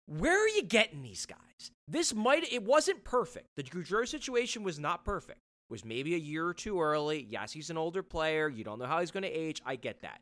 [0.06, 1.72] where are you getting these guys?
[1.88, 3.48] This might it wasn't perfect.
[3.56, 5.40] The Gaudreau situation was not perfect.
[5.70, 7.26] It was maybe a year or two early.
[7.30, 8.50] Yes, he's an older player.
[8.50, 9.62] You don't know how he's going to age.
[9.66, 10.20] I get that.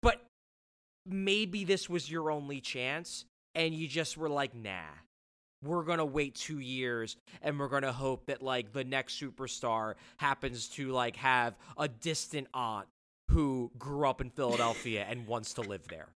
[0.00, 0.22] But
[1.04, 4.88] maybe this was your only chance and you just were like, "Nah.
[5.64, 9.20] We're going to wait 2 years and we're going to hope that like the next
[9.20, 12.88] superstar happens to like have a distant aunt
[13.30, 16.08] who grew up in Philadelphia and wants to live there."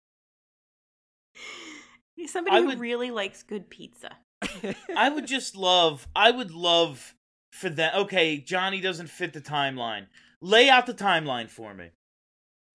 [2.27, 4.17] Somebody I who would- really likes good pizza.
[4.95, 7.13] I would just love, I would love
[7.51, 7.93] for that.
[7.95, 10.07] Okay, Johnny doesn't fit the timeline.
[10.41, 11.89] Lay out the timeline for me.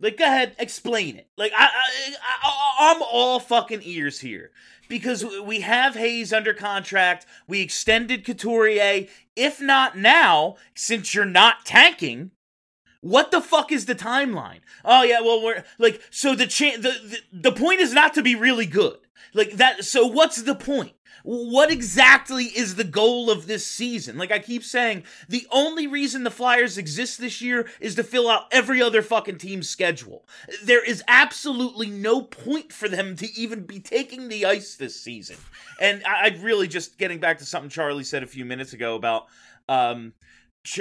[0.01, 1.29] Like, go ahead, explain it.
[1.37, 4.51] Like, I, I, I, I'm all fucking ears here
[4.89, 7.27] because we have Hayes under contract.
[7.47, 9.07] We extended Couturier.
[9.37, 12.33] If not now, since you're not tanking,
[13.01, 14.61] what the fuck is the timeline?
[14.85, 16.93] Oh yeah, well we're like so the cha- the,
[17.33, 18.99] the the point is not to be really good.
[19.33, 20.93] Like that so what's the point?
[21.23, 24.19] What exactly is the goal of this season?
[24.19, 28.29] Like I keep saying, the only reason the Flyers exist this year is to fill
[28.29, 30.25] out every other fucking team's schedule.
[30.65, 35.37] There is absolutely no point for them to even be taking the ice this season.
[35.81, 38.95] And I, I really just getting back to something Charlie said a few minutes ago
[38.97, 39.27] about
[39.69, 40.13] um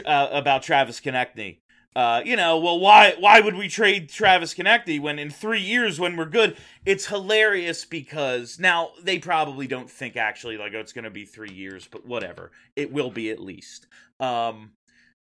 [0.06, 1.60] uh, about Travis Konecny.
[2.00, 6.00] Uh, you know, well, why why would we trade Travis Konecny when in three years
[6.00, 6.56] when we're good?
[6.86, 11.26] It's hilarious because now they probably don't think actually like oh it's going to be
[11.26, 13.88] three years, but whatever, it will be at least.
[14.22, 14.72] Um,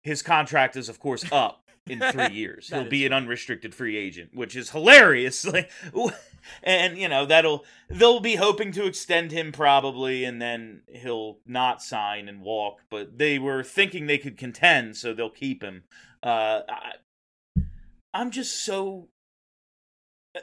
[0.04, 2.70] his contract is of course up in three years.
[2.70, 5.44] He'll be an unrestricted free agent, which is hilarious.
[5.52, 5.72] Like,
[6.62, 11.82] and you know that'll they'll be hoping to extend him probably, and then he'll not
[11.82, 12.82] sign and walk.
[12.92, 15.86] But they were thinking they could contend, so they'll keep him.
[16.24, 16.92] Uh, I,
[18.14, 19.08] I'm just so.
[20.36, 20.40] uh,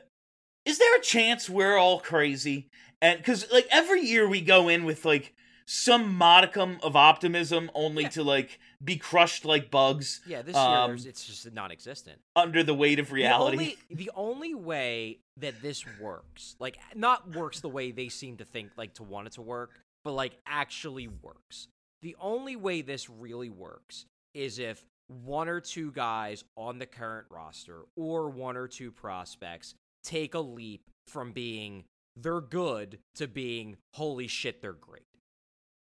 [0.65, 2.69] Is there a chance we're all crazy?
[3.01, 5.35] And because like every year we go in with like
[5.67, 8.09] some modicum of optimism, only Yeah.
[8.11, 12.21] to like be crushed like bugs Yeah, this Um, year it's just non-existent.
[12.35, 13.57] under the weight of reality.
[13.57, 18.37] The only, the only way that this works, like not works the way they seem
[18.39, 21.69] to think, like to want it to work, but like actually works.
[22.03, 27.27] The only way this really works is if one or two guys on the current
[27.31, 31.85] roster or one or two prospects take a leap from being
[32.17, 35.03] they're good to being holy shit they're great.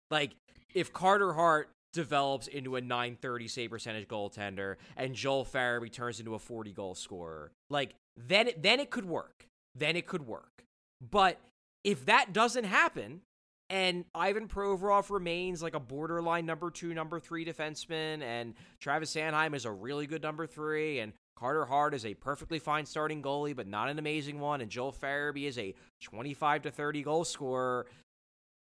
[0.10, 0.32] Like
[0.74, 6.36] if Carter Hart develops into a 930 save percentage goaltender and Joel Farabee turns into
[6.36, 9.48] a 40 goal scorer, like then it, then it could work.
[9.76, 10.64] Then it could work.
[11.02, 11.40] But
[11.84, 13.22] if that doesn't happen,
[13.70, 19.54] And Ivan Provorov remains like a borderline number two, number three defenseman, and Travis Sanheim
[19.54, 23.56] is a really good number three, and Carter Hart is a perfectly fine starting goalie,
[23.56, 27.88] but not an amazing one, and Joel Farabee is a 25 to 30 goal scorer.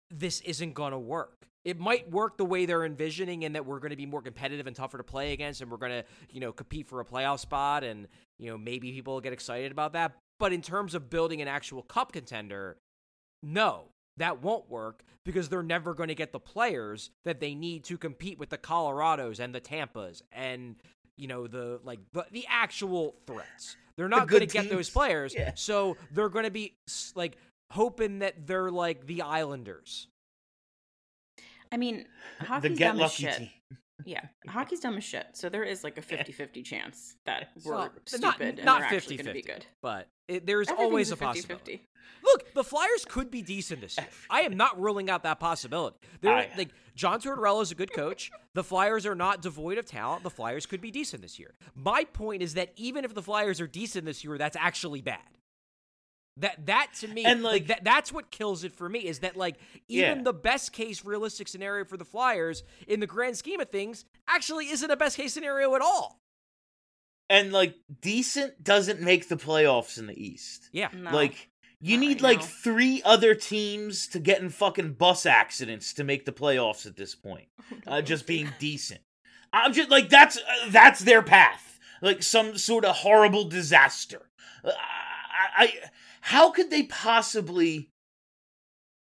[0.10, 1.45] This isn't going to work.
[1.65, 4.65] It might work the way they're envisioning, in that we're going to be more competitive
[4.65, 7.39] and tougher to play against, and we're going to, you know, compete for a playoff
[7.39, 8.08] spot, and
[8.39, 10.13] you know maybe people get excited about that.
[10.39, 12.78] But in terms of building an actual cup contender,
[13.43, 17.84] no, that won't work because they're never going to get the players that they need
[17.86, 20.75] to compete with the Colorados and the Tampas and
[21.17, 23.75] you know the like the, the actual threats.
[23.97, 25.51] They're not going to get those players, Yeah.
[25.55, 26.77] so they're going to be
[27.15, 27.38] like
[27.71, 30.08] hoping that they're like the Islanders.
[31.71, 32.05] I mean,
[32.62, 33.38] the get dumb as lucky shit.
[33.38, 33.49] team.
[34.05, 35.27] Yeah, hockey's dumb as shit.
[35.33, 38.97] So there is like a 50-50 chance that we're Well, stupid not and not they're
[38.97, 39.65] actually 50 going to be good.
[39.81, 41.77] but it, there's always a a possibility.
[41.77, 41.79] 50-50.
[42.23, 44.07] Look, the Flyers could be decent this year.
[44.29, 45.97] I am not ruling out that possibility.
[46.21, 48.29] They're I- like John Tortorella is a good coach.
[48.55, 50.23] The Flyers are not devoid of talent.
[50.23, 51.53] The Flyers could be decent this year.
[51.75, 55.19] My point is that even if the Flyers are decent this year, that's actually bad.
[56.39, 59.19] That that to me, And, like, like- that that's what kills it for me is
[59.19, 60.23] that like even Yeah.
[60.23, 64.69] the best case realistic scenario for the Flyers in the grand scheme of things actually
[64.69, 66.19] isn't a best case scenario at all.
[67.30, 70.69] And like decent doesn't make the playoffs in the East.
[70.71, 70.89] Yeah.
[70.95, 71.49] No, Like
[71.80, 72.45] you not need right like now.
[72.45, 77.13] three other teams to get in fucking bus accidents to make the playoffs at this
[77.15, 77.47] point.
[77.86, 79.02] Uh, just being decent.
[79.54, 81.80] I'm just like that's uh, that's their path.
[82.02, 84.30] Like some sort of horrible disaster.
[84.63, 85.73] Uh, I, I
[86.21, 87.89] how could they possibly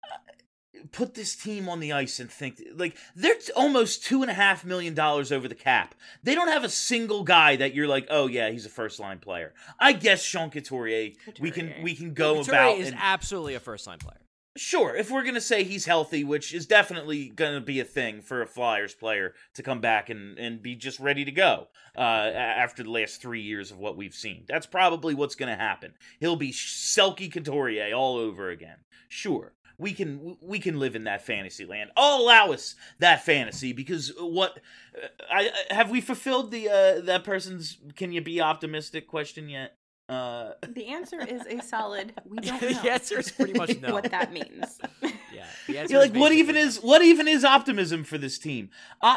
[0.03, 4.33] uh, put this team on the ice and think like they're almost two and a
[4.33, 5.95] half million dollars over the cap.
[6.23, 9.19] They don't have a single guy that you're like, oh yeah, he's a first line
[9.19, 9.53] player.
[9.79, 11.13] I guess Sean Couturier.
[11.39, 14.17] We can we can go Couturier about is and- absolutely a first line player.
[14.55, 18.41] Sure, if we're gonna say he's healthy, which is definitely gonna be a thing for
[18.43, 22.83] a Flyers player to come back and, and be just ready to go uh, after
[22.83, 25.93] the last three years of what we've seen, that's probably what's gonna happen.
[26.19, 28.77] He'll be Selke Couturier all over again.
[29.09, 31.89] Sure, we can we can live in that fantasy land.
[31.97, 34.59] I'll allow us that fantasy because what
[34.95, 39.49] uh, I I- have we fulfilled the uh, that person's can you be optimistic question
[39.49, 39.77] yet?
[40.09, 42.13] Uh, The answer is a solid.
[42.25, 42.81] We don't know.
[42.81, 43.93] the answer is pretty much no.
[43.93, 44.79] what that means.
[45.33, 48.69] Yeah, the answer You're like, what even is what even is optimism for this team?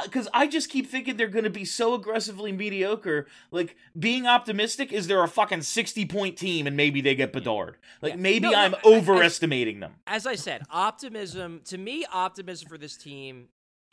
[0.04, 3.26] Because I just keep thinking they're going to be so aggressively mediocre.
[3.50, 7.76] Like being optimistic is they're a fucking sixty point team and maybe they get Bedard.
[8.00, 8.20] Like Yeah.
[8.20, 9.96] maybe No, no, I'm I- I- overestimating them.
[10.06, 13.48] as I said, optimism to me, optimism for this team,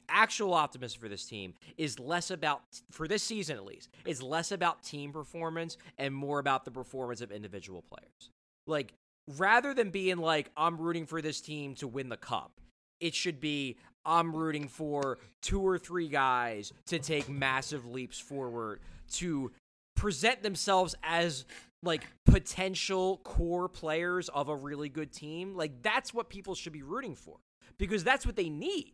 [0.10, 2.62] actual optimism for this team is less about
[2.92, 7.22] for this season at least, is less about team performance and more about the performance
[7.22, 8.30] of individual players.
[8.68, 8.94] Like
[9.38, 12.60] rather than being like I'm rooting for this team to win the cup,
[13.00, 18.82] it should be I'm rooting for two or three guys to take massive leaps forward
[19.14, 19.52] to
[19.96, 21.46] present themselves as
[21.84, 25.56] like potential core players of a really good team.
[25.56, 27.38] Like that's what people should be rooting for
[27.78, 28.94] because that's what they need.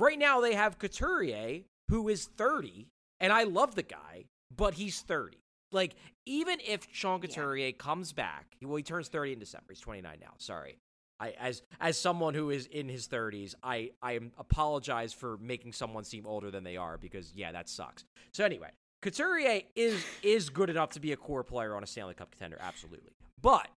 [0.00, 2.88] Right now they have Couturier who is 30
[3.20, 4.24] and I love the guy,
[4.56, 5.36] but he's 30.
[5.72, 9.66] Like even if Sean Couturier comes back, well he turns 30 in December.
[9.68, 10.32] He's 29 now.
[10.38, 10.78] Sorry.
[11.20, 16.04] I as as someone who is in his 30s, I I apologize for making someone
[16.04, 18.04] seem older than they are because yeah, that sucks.
[18.32, 18.70] So anyway,
[19.02, 22.56] Couturier is is good enough to be a core player on a Stanley Cup contender,
[22.58, 23.12] absolutely.
[23.42, 23.68] But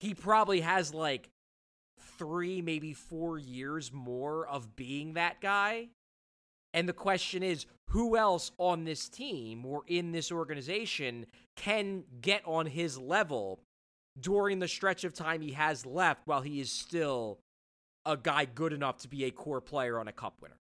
[0.00, 1.30] he probably has like
[2.18, 5.88] three, maybe four years more of being that guy.
[6.74, 11.26] And the question is, who else on this team or in this organization
[11.56, 13.60] can get on his level
[14.20, 17.38] during the stretch of time he has left while he is still
[18.04, 20.56] a guy good enough to be a core player on a cup winner?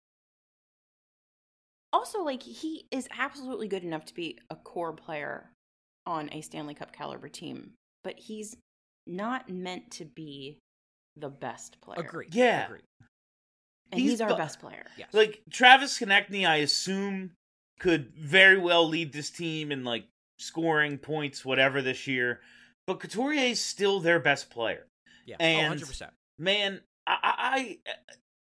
[1.92, 5.52] Also, like he is absolutely good enough to be a core player
[6.06, 8.58] on a Stanley Cup caliber team, but he's
[9.06, 10.58] not meant to be
[11.18, 12.00] the best player.
[12.00, 12.34] Agreed.
[12.34, 12.66] Yeah.
[12.66, 12.82] Agreed.
[13.92, 14.86] And He's he's, our bu- best player.
[14.98, 15.10] Yes.
[15.14, 17.32] Like Travis Konecny, I assume
[17.80, 20.06] could very well lead this team in like
[20.40, 22.40] scoring points, whatever this year.
[22.88, 24.88] But Couturier is still their best player.
[25.26, 25.36] yeah.
[25.40, 26.10] Oh, and- oh, 100%.
[26.40, 27.78] Man, I I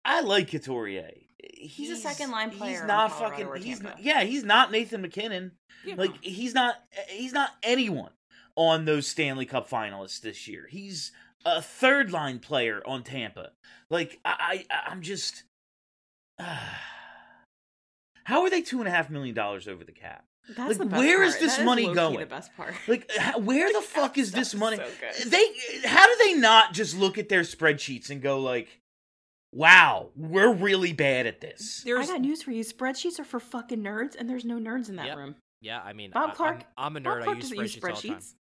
[0.05, 1.11] I, I like Couturier.
[1.57, 3.49] He's a second-line player He's not fucking.
[3.63, 4.01] He's Tampa.
[4.01, 4.23] yeah.
[4.25, 5.53] He's not Nathan MacKinnon.
[5.85, 5.97] Yeah.
[5.99, 6.77] Like he's not.
[7.09, 8.13] He's not anyone
[8.57, 10.67] on those Stanley Cup finalists this year.
[10.71, 11.13] He's
[11.45, 13.51] a third line player on Tampa.
[13.91, 15.45] Like I, I I'm just.
[18.25, 20.25] how are they two and a half million dollars over the cap?
[20.49, 21.41] That's Like, the best where is part.
[21.43, 22.19] this That is money low-key going?
[22.21, 22.75] The best part.
[22.87, 24.77] Like, how, where the fuck is this money?
[24.77, 25.31] is so good.
[25.33, 28.81] They, how do they not just look at their spreadsheets and go like,
[29.53, 31.83] wow, we're really bad at this.
[31.85, 32.63] There's I got news for you.
[32.63, 35.17] Spreadsheets are for fucking nerds, and there's no nerds in that Yep.
[35.17, 35.35] room.
[35.63, 36.65] yeah, I mean, Bob I- Clarke.
[36.77, 37.21] I'm, I'm a Bob nerd.
[37.21, 38.17] I Clarke use doesn't use spreadsheets all the time.
[38.19, 38.35] spreadsheets.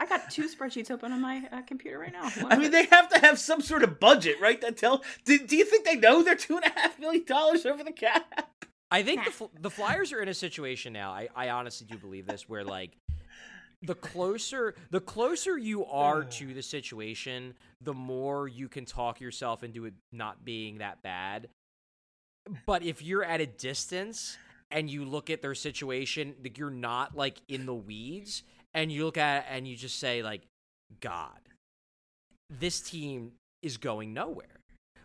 [0.00, 2.28] Yeah, I got two spreadsheets open on my uh, computer right now.
[2.30, 4.60] One I mean, they have to have some sort of budget, right?
[4.60, 5.02] That tell.
[5.24, 7.92] Do, do you think they know they're two and a half million dollars over the
[7.92, 8.50] cap?
[8.90, 11.12] I think the Fl- the Flyers are in a situation now.
[11.12, 12.96] I, I honestly do believe this, where like
[13.82, 19.62] the closer the closer you are to the situation, the more you can talk yourself
[19.62, 21.48] into it not being that bad.
[22.66, 24.36] But if you're at a distance
[24.70, 28.42] and you look at their situation, like you're not like in the weeds,
[28.74, 30.42] and you look at it and you just say like,
[31.00, 31.40] God,
[32.48, 34.46] this team is going nowhere.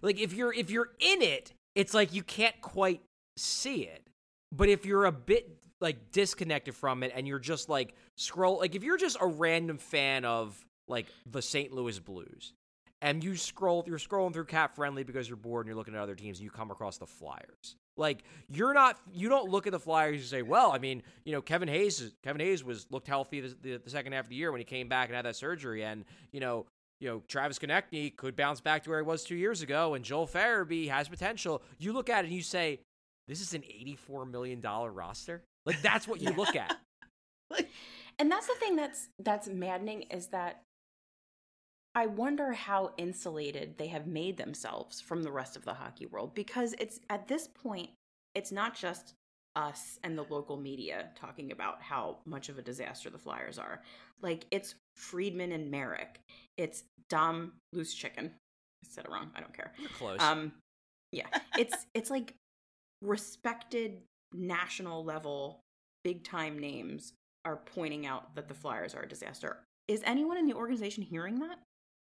[0.02, 3.02] Like if you're if you're in it, it's like you can't quite
[3.38, 4.04] see it.
[4.52, 8.76] But if you're a bit like disconnected from it and you're just like scroll like
[8.76, 11.74] if you're just a random fan of like the St.
[11.74, 12.54] Louis Blues
[13.02, 16.16] and you scroll you're scrolling through CapFriendly because you're bored and you're looking at other
[16.16, 17.76] teams and you come across the Flyers.
[17.98, 21.32] Like you're not you don't look at the Flyers and say, "Well, I mean, you
[21.32, 24.30] know, Kevin Hayes is- Kevin Hayes was looked healthy the, the, the second half of
[24.30, 26.66] the year when he came back and had that surgery and, you know,
[27.00, 30.04] you know, Travis Konecny could bounce back to where he was two years ago, and
[30.04, 31.62] Joel Farabee has potential.
[31.78, 32.80] You look at it and you say,
[33.28, 36.78] "This is an eighty-four million dollar roster." Like that's what you look at.
[38.20, 40.62] and that's the thing that's that's maddening is that
[41.96, 46.36] I wonder how insulated they have made themselves from the rest of the hockey world
[46.36, 47.90] because it's at this point
[48.34, 49.14] it's not just
[49.56, 53.82] us and the local media talking about how much of a disaster the Flyers are.
[54.22, 56.20] Like it's Friedman and Marek.
[56.58, 58.26] It's Dom Loose Chicken.
[58.26, 59.32] I said it wrong.
[59.36, 59.72] I don't care.
[59.80, 60.20] You're close.
[60.20, 60.52] Um,
[61.12, 61.28] yeah,
[61.58, 62.34] it's it's like
[63.02, 64.02] respected
[64.34, 65.62] national level,
[66.04, 67.14] big time names
[67.46, 69.60] are pointing out that the Flyers are a disaster.
[69.88, 71.60] Is anyone in the organization hearing that,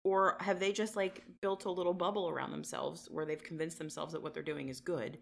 [0.06, 4.12] or have they just like built a little bubble around themselves where they've convinced themselves
[4.12, 5.18] that what they're doing is good,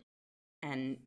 [0.63, 0.99] and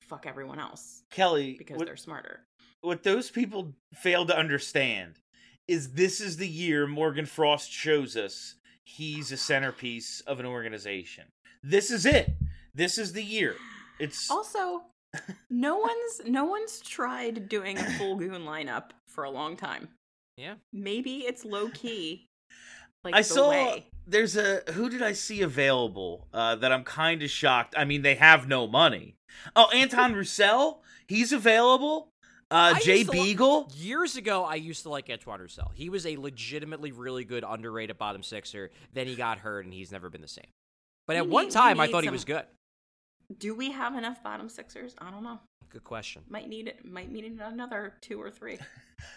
[0.00, 2.44] fuck everyone else Kelly, because what, they're smarter?
[2.82, 5.14] what those people fail to understand
[5.66, 8.54] is this is the year Morgan Frost shows us
[8.84, 11.24] he's a centerpiece of an organization.
[11.62, 12.30] This is it.
[12.72, 13.56] This is the year.
[13.98, 14.82] It's Also,
[15.50, 19.88] no one's no one's tried doing a full goon lineup for a long time.
[20.36, 20.54] yeah.
[20.72, 22.28] Maybe it's low key.
[23.04, 23.86] Like I the saw way.
[24.06, 27.74] there's a who did I see available uh, that I'm kind of shocked.
[27.76, 29.16] I mean, they have no money.
[29.54, 32.08] Oh, Antoine Roussel, he's available.
[32.50, 33.70] Uh, I Jay used to li- Beagle.
[33.74, 35.72] Years ago, I used to like Antoine Roussel.
[35.74, 38.70] He was a legitimately really good underrated bottom sixer.
[38.92, 40.44] Then he got hurt, and he's never been the same.
[41.06, 42.44] But We at one need- we time, I need thought he was good.
[43.38, 44.94] Do we have enough bottom sixers?
[44.98, 45.40] I don't know.
[45.70, 46.22] Good question.
[46.28, 46.84] Might need it.
[46.84, 48.58] Might need another two or three.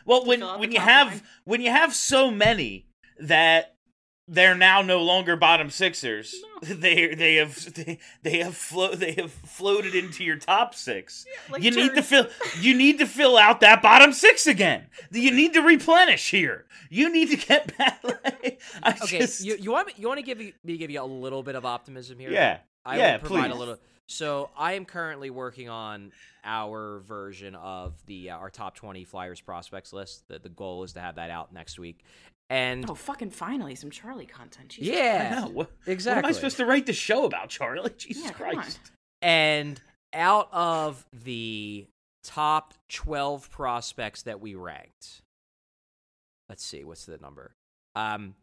[0.05, 1.21] Well, when when you have line.
[1.45, 2.87] when you have so many
[3.19, 3.75] that
[4.27, 9.31] they're now no longer bottom sixers, they they have they, they have flo- they have
[9.31, 11.25] floated into your top six.
[11.49, 12.27] like you need to fill
[12.59, 14.87] you need to fill out that bottom six again.
[15.11, 16.65] You need to replenish here.
[16.89, 18.01] You need to get back.
[18.83, 21.05] I Okay, just, you, you want me, you want to give me give you a
[21.05, 22.31] little bit of optimism here?
[22.31, 23.55] yeah I yeah will provide please.
[23.55, 23.77] a little.
[24.09, 26.13] So I am currently working on
[26.45, 30.27] our version of the uh, our top twenty Flyers prospects list.
[30.29, 32.05] The, the goal is to have that out next week,
[32.49, 34.69] and Oh, fucking finally, some Charlie content.
[34.69, 35.51] Jesus yeah, I know.
[35.51, 36.21] What, exactly.
[36.21, 37.91] what am I supposed to write the show about, Charlie?
[37.97, 38.31] Jesus Yeah.
[38.31, 38.79] Christ.
[39.21, 39.81] And
[40.13, 41.87] out of the
[42.23, 45.21] top 12 prospects that we ranked,
[46.49, 47.55] let's see, what's the number?
[47.95, 48.35] Um,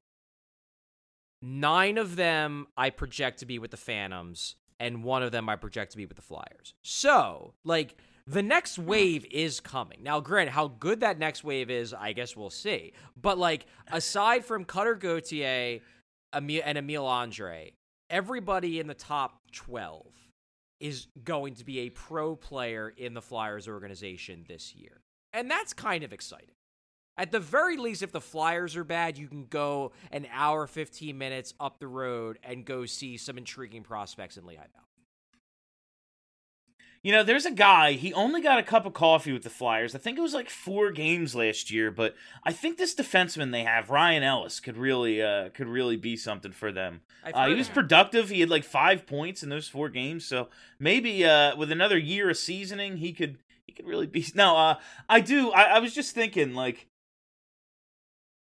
[1.43, 5.57] nine of them I project to be with the Phantoms, and one of them I
[5.57, 6.75] project to be with the Flyers.
[6.83, 7.97] So, like,
[8.27, 9.99] the next wave is coming.
[10.03, 12.93] Now, granted, how good that next wave is, I guess we'll see.
[13.21, 15.81] But, like, aside from Cutter Gauthier
[16.33, 17.73] and Emil Andrae,
[18.09, 20.07] everybody in the top 12
[20.81, 25.01] is going to be a pro player in the Flyers organization this year.
[25.33, 26.49] And that's kind of exciting.
[27.17, 31.17] At the very least, if the Flyers are bad, you can go an hour, 15
[31.17, 34.85] minutes up the road and go see some intriguing prospects in Lehigh Valley.
[37.05, 39.95] You know, there's a guy, he only got a cup of coffee with the Flyers.
[39.95, 43.63] I think it was like four games last year, but I think this defenseman they
[43.65, 47.03] have, Ryan Ellis, could really uh could really be something for them.
[47.35, 48.31] Uh, he was productive.
[48.31, 50.49] He had like five points in those four games, so
[50.79, 53.37] maybe uh with another year of seasoning, he could
[53.67, 54.77] he could really be No, uh
[55.07, 56.89] I do I, I was just thinking like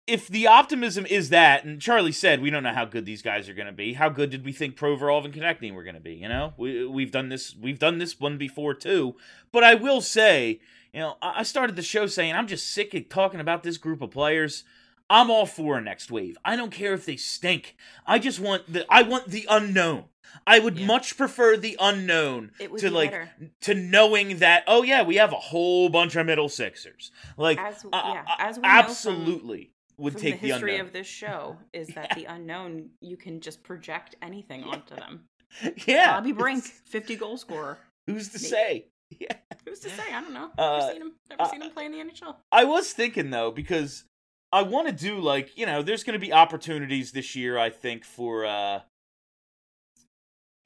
[0.07, 3.49] if the optimism is that, and Charlie said we don't know how good these guys
[3.49, 3.93] are going to be.
[3.95, 6.15] How good did we think Provorov and Konecny were going to be?
[6.15, 9.17] You know, we we've done this we've done this one before too.
[9.53, 10.61] But I will say,
[10.93, 14.03] you know, I started the show saying I'm just sick of talking about this group
[14.03, 14.65] of players.
[15.09, 16.39] I'm all for a next wave.
[16.45, 17.77] I don't care if they stink.
[18.07, 20.05] I just want the I want the unknown.
[20.47, 20.87] I would Yeah.
[20.87, 23.31] much prefer the unknown to be like better.
[23.63, 27.13] to knowing that oh yeah, we have a whole bunch of middle sixers.
[27.37, 30.87] Like As- yeah, as we absolutely would From take the history unknown.
[30.87, 35.25] of this show is that the unknown you can just project anything onto them.
[35.87, 37.79] yeah, Bobby Brink, 50 goal scorer.
[38.07, 38.49] Who's to Maybe.
[38.49, 38.87] say?
[39.21, 39.37] Yeah.
[39.67, 40.05] Who's to say?
[40.11, 40.49] I don't know.
[40.57, 41.13] Uh, Never seen him.
[41.29, 42.35] Never uh, seen him play in the NHL.
[42.51, 44.05] I was thinking though because
[44.51, 47.69] I want to do like you know there's going to be opportunities this year I
[47.69, 48.81] think for uh,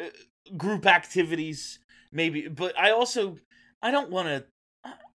[0.01, 0.05] uh
[0.57, 1.81] group activities
[2.13, 3.39] maybe but I also
[3.83, 4.45] I don't want to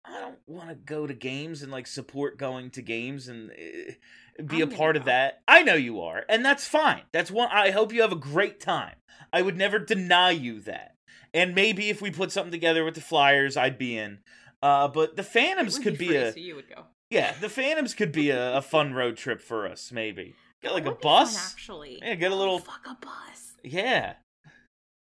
[0.10, 4.44] I don't want to go to games and like support going to games and uh,
[4.44, 5.42] be I'm a gonna part of that.
[5.48, 7.02] I know you are and that's fine.
[7.12, 8.96] That's one I hope you have a great time.
[9.32, 10.96] I would never deny you that.
[11.34, 14.20] And maybe if we put something together with the Flyers I'd be in.
[14.64, 16.86] Uh, but the Phantoms would could be, free, a so you would go.
[17.10, 20.34] yeah, the Phantoms could be a, a fun road trip for us, maybe.
[20.62, 21.52] Get like a would be fun, bus.
[21.54, 22.00] actually.
[22.02, 23.54] Yeah, get a Oh, little- fuck a bus.
[23.64, 24.16] Yeah.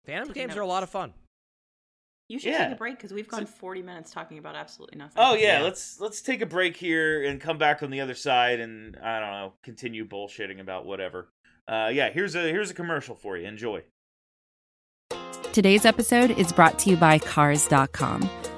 [0.06, 1.14] Phantom games are a lot of fun.
[2.32, 2.66] You should Yeah.
[2.68, 5.16] take a break because we've gone So- 40 minutes talking about absolutely nothing.
[5.18, 5.64] Oh yeah, Yeah.
[5.64, 9.20] let's let's take a break here and come back on the other side and I
[9.20, 11.28] don't know, continue bullshitting about whatever.
[11.68, 13.46] Uh yeah, here's a here's a commercial for you.
[13.48, 13.84] Enjoy.
[15.52, 18.22] Today's episode is brought to you by Cars.com.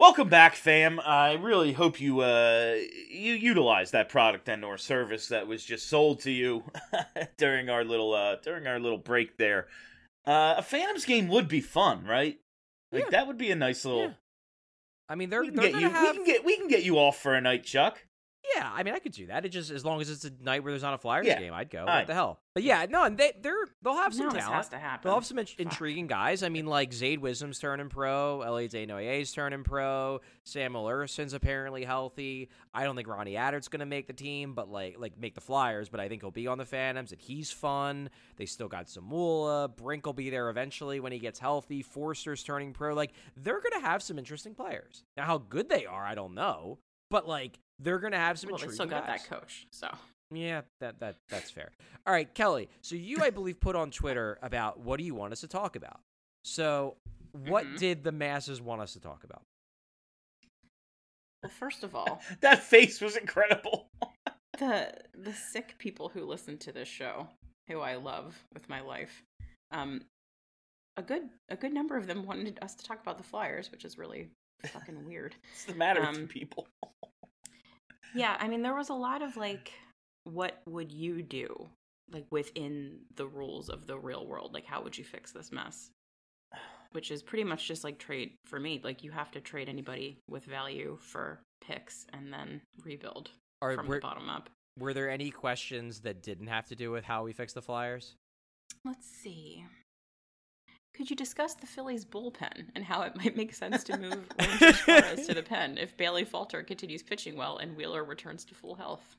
[0.00, 0.98] Welcome back, fam.
[0.98, 2.76] I really hope you uh
[3.10, 6.64] you utilize that product and or service that was just sold to you
[7.36, 9.66] during our little uh during our little break there.
[10.26, 12.40] Uh a Phantoms game would be fun, right?
[12.90, 13.10] Like Yeah.
[13.10, 14.12] that would be a nice little Yeah.
[15.10, 16.02] I mean, they're we can they're get you have.
[16.12, 18.02] we can get we can get you off for a night, Chuck.
[18.56, 19.44] Yeah, I mean, I could do that.
[19.44, 21.38] It just as long as it's a night where there's not a Flyers Yeah.
[21.38, 21.84] game, I'd go.
[21.84, 22.40] What the hell?
[22.54, 24.54] But yeah, no, and they they're they'll have some this talent.
[24.56, 25.02] has to happen.
[25.08, 26.42] They'll have some in- intriguing guys.
[26.42, 28.46] I mean, like Zayd Wisdom's turning pro, La
[28.86, 32.48] Noye's turning pro, Samuel Ersson's apparently healthy.
[32.74, 35.88] I don't think Ronnie Attard's gonna make the team, but like like make the Flyers.
[35.88, 38.10] But I think he'll be on the Phantoms, and he's fun.
[38.36, 39.74] They still got Zamula.
[39.76, 41.82] Brink will be there eventually when he gets healthy.
[41.82, 42.94] Foerster's turning pro.
[42.94, 45.04] Like they're gonna have some interesting players.
[45.16, 46.78] Now, how good they are, I don't know,
[47.10, 49.22] but like they're gonna have some Well, they intriguing still got guys.
[49.22, 49.88] that coach, so.
[50.32, 51.72] Yeah, that that that's fair.
[52.06, 52.68] All right, Kelly.
[52.82, 55.74] So you, I believe, put on Twitter about what do you want us to talk
[55.76, 56.00] about.
[56.44, 56.96] So,
[57.32, 57.78] what Mhm.
[57.78, 59.42] did the masses want us to talk about?
[61.42, 63.88] Well, first of all, That face was incredible.
[64.58, 67.28] the the sick people who listen to this show,
[67.68, 69.22] who I love with my life,
[69.72, 70.02] um,
[70.96, 73.84] a good a good number of them wanted us to talk about the Flyers, which
[73.84, 74.30] is really
[74.66, 75.34] fucking weird.
[75.50, 76.68] What's the matter with Um, you people?
[78.14, 79.72] Yeah, I mean, there was a lot of like,
[80.24, 81.68] what would you do,
[82.12, 84.52] like within the rules of the real world?
[84.54, 85.90] Like, how would you fix this mess?
[86.92, 88.80] Which is pretty much just like trade for me.
[88.82, 93.30] Like, you have to trade anybody with value for picks and then rebuild
[93.60, 94.50] Or from were, the bottom up.
[94.78, 98.16] were there any questions that didn't have to do with how we fix the Flyers?
[98.84, 99.64] Let's see.
[101.00, 104.72] Could you discuss the Phillies bullpen and how it might make sense to move Ranger
[104.74, 108.74] Suarez to the pen if Bailey Falter continues pitching well and Wheeler returns to full
[108.74, 109.16] health?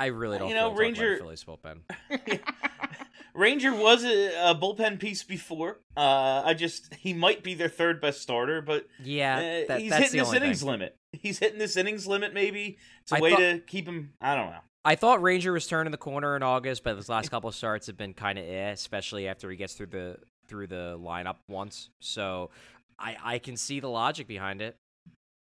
[0.00, 0.48] I really don't.
[0.48, 2.40] You know, like talking about Ranger- Phillies bullpen.
[3.34, 5.78] Ranger was a, a bullpen piece before.
[5.96, 9.90] Uh, I just he might be their third best starter, but Yeah, uh, that, he's
[9.90, 10.68] that's hitting the this innings thing.
[10.68, 10.96] limit.
[11.12, 12.34] He's hitting this innings limit.
[12.34, 14.14] Maybe it's a I way thought- to keep him.
[14.20, 14.58] I don't know.
[14.84, 17.86] I thought Ranger was turning the corner in August, but his last couple of starts
[17.88, 20.16] have been kind of eh, especially after he gets through the
[20.48, 21.90] through the lineup once.
[22.00, 22.50] So
[22.98, 24.76] I I can see the logic behind it.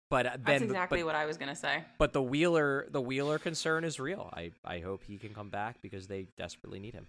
[0.09, 1.83] But uh, That's exactly but, what I was gonna say.
[1.99, 4.29] but the Wheeler the Wheeler concern is real.
[4.33, 7.05] I I hope he can come back because they desperately need him.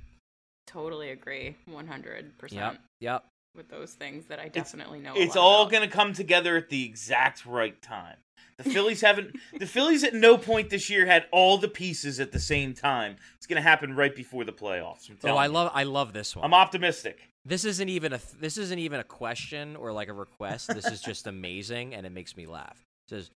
[0.66, 2.78] Totally agree, one hundred percent.
[3.00, 3.24] Yep.
[3.56, 5.14] with those things that I definitely know.
[5.16, 5.72] It's all about.
[5.72, 8.16] going to come together at the exact right time.
[8.58, 9.34] The Phillies haven't.
[9.58, 13.16] the Phillies at no point this year had all the pieces at the same time.
[13.38, 15.08] It's going to happen right before the playoffs.
[15.10, 16.44] I'm Oh, I love I love this one.
[16.44, 17.29] I'm optimistic.
[17.44, 20.68] This isn't even a this isn't even a question or like a request.
[20.74, 22.76] This is just amazing and it makes me laugh.
[23.06, 23.30] It says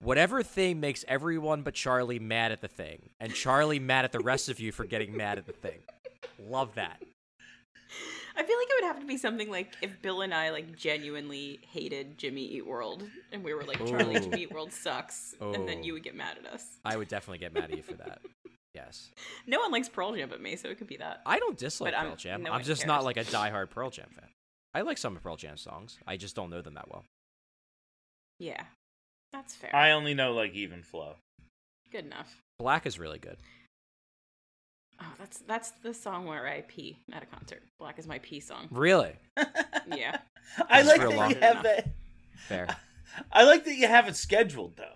[0.00, 4.20] whatever thing makes everyone but Charlie mad at the thing and Charlie mad at the
[4.20, 5.80] rest of you for getting mad at the thing.
[6.38, 7.02] Love that.
[8.36, 10.76] I feel like it would have to be something like if Bill and I like
[10.76, 13.02] genuinely hated Jimmy Eat World
[13.32, 14.20] and we were like Charlie Ooh.
[14.20, 16.64] Jimmy Eat World sucks and then you would get mad at us.
[16.84, 18.20] I would definitely get mad at you for that.
[18.86, 19.10] Yes.
[19.46, 21.20] No one likes Pearl Jam but me, so it could be that.
[21.26, 22.42] I don't dislike But I'm- Pearl Jam.
[22.42, 22.86] no I'm one just cares.
[22.88, 24.28] not like a diehard Pearl Jam fan.
[24.74, 25.98] I like some of Pearl Jam songs.
[26.06, 27.04] I just don't know them that well.
[28.38, 28.62] Yeah.
[29.32, 29.74] That's fair.
[29.74, 31.16] I only know like even flow.
[31.90, 32.40] Good enough.
[32.58, 33.36] Black is really good.
[35.00, 37.62] Oh, that's that's the song where I pee at a concert.
[37.78, 38.68] Black is my pee song.
[38.70, 39.12] Really?
[39.94, 40.18] Yeah.
[40.70, 41.30] I It's like real that long.
[41.30, 41.88] you have that.
[42.48, 42.76] Fair.
[43.32, 44.94] I like that you have it scheduled though.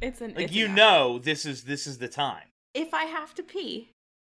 [0.00, 0.76] It's an Like it's you enough.
[0.76, 2.44] know this is this is the time.
[2.74, 3.88] If I have to pee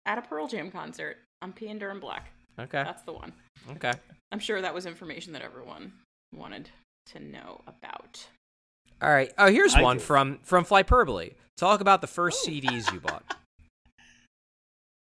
[0.05, 2.31] at a Pearl Jam concert, I'm peeing during Black.
[2.59, 2.83] Okay.
[2.83, 3.33] That's the one.
[3.73, 3.93] Okay.
[4.33, 5.93] I'm sure that was information that everyone
[6.35, 6.71] wanted
[7.07, 8.27] to know about.
[9.03, 9.33] All right.
[9.39, 10.03] Oh, here's I one do.
[10.03, 11.35] from from Flyperbole.
[11.57, 13.37] Talk about the first CDs you bought.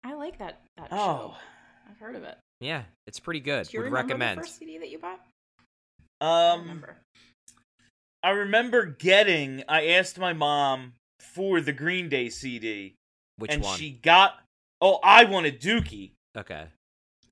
[0.04, 0.96] I like that that Oh.
[0.96, 1.34] show.
[1.90, 2.36] I've heard of it.
[2.60, 3.66] Yeah, it's pretty good.
[3.68, 4.38] Do you Would remember recommend.
[4.38, 5.20] the first CD that you bought?
[6.20, 6.96] I Um remember.
[8.22, 12.94] I remember getting I asked my mom for the Green Day CD
[13.38, 13.78] Which and one?
[13.78, 14.34] she got
[14.80, 16.66] oh I wanted Dookie Okay.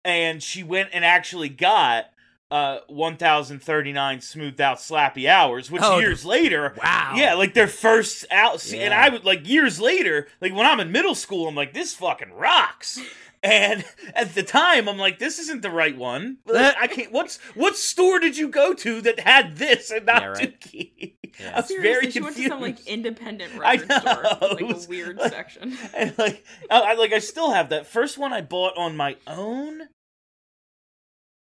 [0.05, 2.07] and she went and actually got
[2.51, 7.15] uh 1039 smoothed out slappy hours which Oh, years later Wow.
[7.17, 9.05] yeah like their first out and Yeah.
[9.05, 12.33] i would like years later like when i'm in middle school i'm like this fucking
[12.35, 13.01] rocks
[13.43, 13.85] and
[14.15, 18.19] at the time i'm like this isn't the right one i can't what's what store
[18.21, 20.61] did you go to that had this and not Yeah, right.
[20.61, 21.53] dookie Yeah.
[21.55, 24.23] i was Seriously, very she confused went to some like independent I record store,
[24.53, 25.77] like it a weird like- section.
[25.95, 29.17] and like I, I like I still have that first one I bought on my
[29.27, 29.83] own.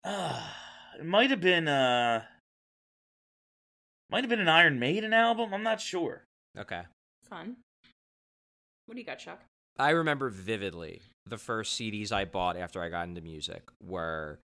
[0.05, 0.41] Uh,
[0.99, 2.23] it might have been uh
[4.11, 5.53] might have been an Iron Maiden album.
[5.53, 6.25] I'm not sure.
[6.59, 6.83] Okay.
[7.29, 7.57] Fun.
[8.87, 9.41] What do you got, Chuck?
[9.79, 14.39] I remember vividly the first CDs I bought after I got into music were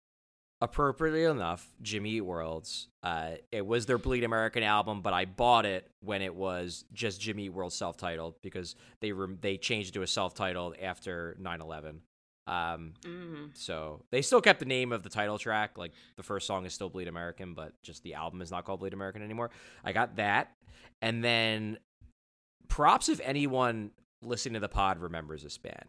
[0.60, 2.88] appropriately enough Jimmy Eat World's.
[3.02, 7.20] Uh, it was their Bleed American album, but I bought it when it was just
[7.20, 12.00] Jimmy Eat World self-titled because they rem- they changed it to a self-titled after 9/11.
[12.46, 13.56] Um, Mm.
[13.56, 15.78] so they still kept the name of the title track.
[15.78, 18.80] Like the first song is still Bleed American, but just the album is not called
[18.80, 19.50] Bleed American anymore.
[19.82, 20.52] I got that.
[21.02, 21.78] And then
[22.68, 23.90] props if anyone
[24.22, 25.86] listening to the pod remembers this band.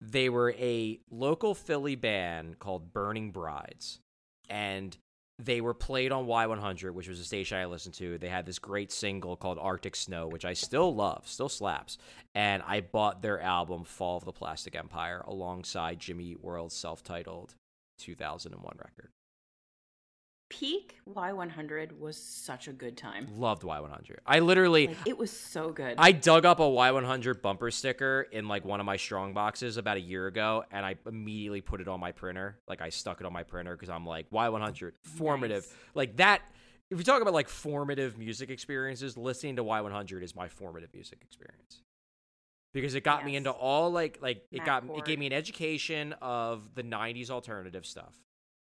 [0.00, 4.00] They were a local Philly band called Burning Brides.
[4.48, 4.96] And
[5.38, 8.16] they were played on Y100, which was a station I listened to.
[8.16, 11.98] They had this great single called Arctic Snow, which I still love, still slaps.
[12.34, 17.54] And I bought their album Fall of the Plastic Empire alongside Jimmy World's self-titled
[17.98, 19.10] 2001 record.
[20.48, 23.26] Peak Y100 was such a good time.
[23.36, 24.18] Loved Y100.
[24.24, 25.94] I literally Like it was so good.
[25.98, 29.96] I dug up a Y100 bumper sticker in like one of my strong boxes about
[29.96, 32.58] a year ago, and I immediately put it on my printer.
[32.68, 35.64] Like I stuck it on my printer because I'm like Y100 formative.
[35.64, 35.74] Nice.
[35.94, 36.42] Like that.
[36.90, 41.18] If you talk about like formative music experiences, listening to Y100 is my formative music
[41.22, 41.82] experience
[42.72, 45.32] because it got me into all like like it Matt got it gave me an
[45.32, 48.14] education of the 90s alternative stuff.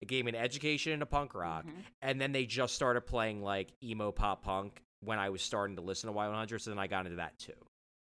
[0.00, 1.84] It gave me an education into punk rock, Mhm.
[2.02, 5.82] and then they just started playing like emo pop punk when I was starting to
[5.82, 6.60] listen to Y100.
[6.60, 7.52] So then I got into that too.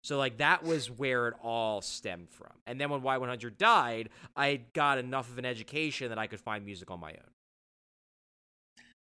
[0.02, 2.62] So like that was where it all stemmed from.
[2.66, 6.66] And then when Y100 died, I got enough of an education that I could find
[6.66, 7.34] music on my own.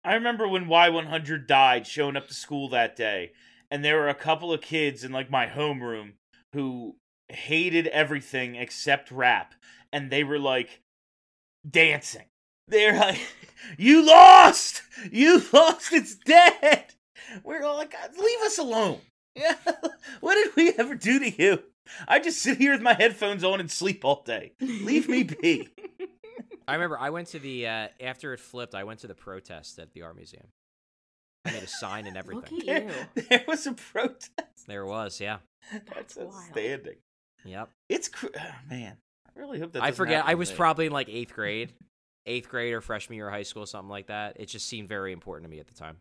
[0.04, 3.32] I remember when Y100 died, showing up to school that day,
[3.70, 6.14] and there were a couple of kids in like my homeroom
[6.54, 6.96] who
[7.28, 9.54] hated everything except rap,
[9.92, 10.80] and they were like
[11.68, 12.30] dancing.
[12.68, 13.18] They're like,
[13.76, 14.82] "You lost!
[15.10, 15.92] You lost!
[15.92, 16.84] It's dead!"
[17.44, 19.00] We're all like, "God, "Leave us alone!"
[19.36, 19.54] Yeah,
[20.20, 21.62] what did we ever do to you?
[22.08, 24.52] I just sit here with my headphones on and sleep all day.
[24.60, 25.68] Leave me be.
[26.66, 28.74] I remember I went to the uh, after it flipped.
[28.74, 30.46] I went to the protest at the art museum.
[31.44, 32.58] I made a sign and Look everything.
[32.68, 33.22] at There, you.
[33.30, 34.66] there was a protest.
[34.66, 35.36] There was, yeah.
[35.94, 36.34] That's wild.
[36.34, 36.96] outstanding.
[37.44, 37.68] Yep.
[37.88, 38.96] It's cr- oh, man.
[39.28, 39.84] I really hope that.
[39.84, 40.24] I forget.
[40.26, 40.56] I was me.
[40.56, 41.72] probably in like eighth grade,
[42.28, 44.36] eighth grade or freshman year of high school, something like that.
[44.38, 45.96] It just seemed very important to me at the time.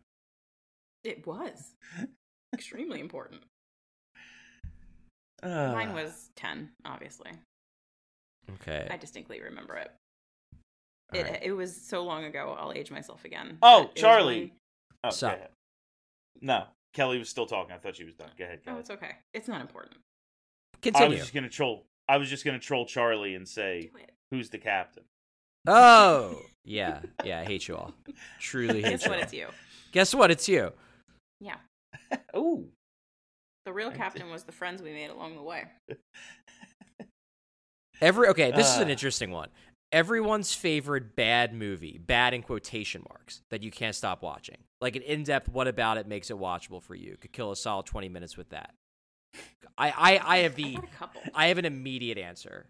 [1.04, 1.74] It was
[2.54, 3.42] extremely important.
[5.42, 7.30] Uh, Mine was 10, obviously.
[8.54, 8.88] Okay.
[8.90, 9.90] I distinctly remember it.
[11.14, 11.42] All It, right.
[11.42, 13.58] it was so long ago, I'll age myself again.
[13.62, 14.40] Oh, but it was Charlie.
[14.40, 14.50] when-
[15.04, 15.50] Oh, So- go ahead.
[16.40, 17.72] No, Kelly was still talking.
[17.74, 18.30] I thought she was done.
[18.36, 18.64] Go ahead.
[18.64, 19.12] Go Oh, it's okay.
[19.34, 19.96] It's not important.
[20.82, 21.06] Continue.
[21.06, 21.84] I was just gonna troll.
[22.08, 23.90] I was just gonna troll Charlie and say,
[24.30, 25.04] "Who's the captain?"
[25.68, 27.40] Oh, yeah, yeah.
[27.40, 27.92] I hate you all.
[28.40, 29.10] Truly hate Guess you.
[29.10, 29.18] what?
[29.18, 29.22] all.
[29.24, 29.46] It's you.
[29.92, 30.30] Guess what?
[30.30, 30.72] It's you.
[31.40, 31.56] Yeah.
[32.36, 32.68] Ooh,
[33.66, 35.64] The real captain was the friends we made along the way.
[38.00, 38.50] Every okay.
[38.52, 38.92] This is an Uh.
[38.92, 39.48] interesting one.
[39.90, 44.58] everyone's favorite bad movie, bad in quotation marks, that you can't stop watching.
[44.82, 47.16] Like an in-depth what about it makes it watchable for you.
[47.18, 48.74] Could kill a solid 20 minutes with that.
[49.78, 51.20] I I, I have the got a couple.
[51.34, 52.66] I have an immediate answer.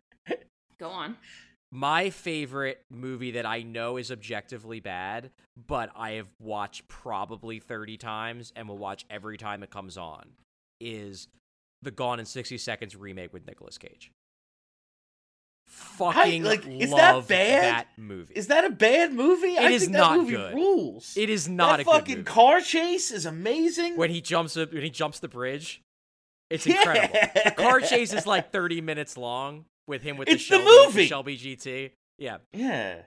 [0.78, 1.16] Go on.
[1.70, 5.30] My favorite movie that I know is objectively bad,
[5.66, 10.24] but I have watched probably 30 times and will watch every time it comes on
[10.80, 11.28] is
[11.82, 14.10] the Gone in 60 Seconds remake with Nicolas Cage.
[15.66, 17.62] Fucking like, is that love bad?
[17.62, 18.32] that movie.
[18.34, 19.48] Is that a bad movie?
[19.56, 20.54] It I is think not that movie good.
[20.54, 21.14] rules.
[21.16, 23.96] It is not that a good fucking car chase is amazing.
[23.98, 25.82] when he jumps up when he jumps the bridge.
[26.48, 26.78] It's Yeah.
[26.78, 27.18] incredible.
[27.44, 30.86] The car chase is like 30 minutes long with him with It's the the Shelby,
[30.86, 31.06] movie!
[31.06, 31.90] Shelby GT.
[32.18, 32.38] Yeah.
[32.52, 33.02] yeah,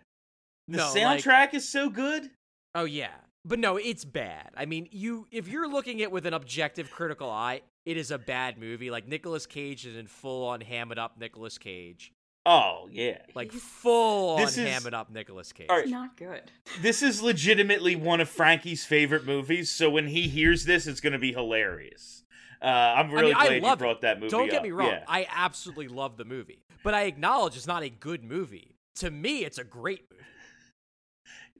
[0.67, 2.29] the No, like- soundtrack is so good.
[2.75, 3.11] Oh yeah.
[3.43, 4.51] But no, it's bad.
[4.55, 8.11] I mean, you if you're looking at it with an objective critical eye, it is
[8.11, 8.91] a bad movie.
[8.91, 12.11] Like Nicolas Cage is in full on ham it up Nicolas Cage.
[12.45, 15.67] Oh yeah, Like full on This is- ham it up Nicolas Cage.
[15.69, 15.83] All right.
[15.85, 16.41] It's not good.
[16.81, 19.69] this is legitimately one of Frankie's favorite movies.
[19.71, 22.23] So when he hears this, it's going to be hilarious.
[22.61, 24.01] Uh, I'm really I mean, I glad you love brought it.
[24.01, 24.29] that movie.
[24.29, 24.63] Don't get up.
[24.63, 24.89] me wrong.
[24.89, 25.03] Yeah.
[25.07, 26.63] I absolutely love the movie.
[26.83, 28.75] But I acknowledge it's not a good movie.
[28.97, 30.23] To me, it's a great movie.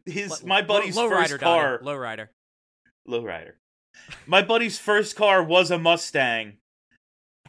[0.06, 2.32] His Low- my buddy's low, first rider, car, Low rider.
[3.08, 3.54] lowrider.
[4.26, 6.58] My buddy's first car was a Mustang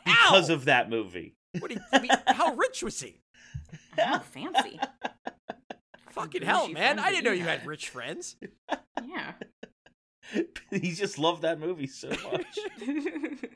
[0.04, 0.54] because Ow!
[0.54, 1.34] of that movie.
[1.58, 3.20] What do you, I mean, how rich was he?
[3.98, 4.78] Oh, fancy.
[6.10, 6.98] Fucking hell, man!
[6.98, 7.68] I didn't know you you had had.
[7.68, 8.36] rich friends.
[9.06, 9.32] Yeah.
[10.70, 12.58] he just loved that movie so much.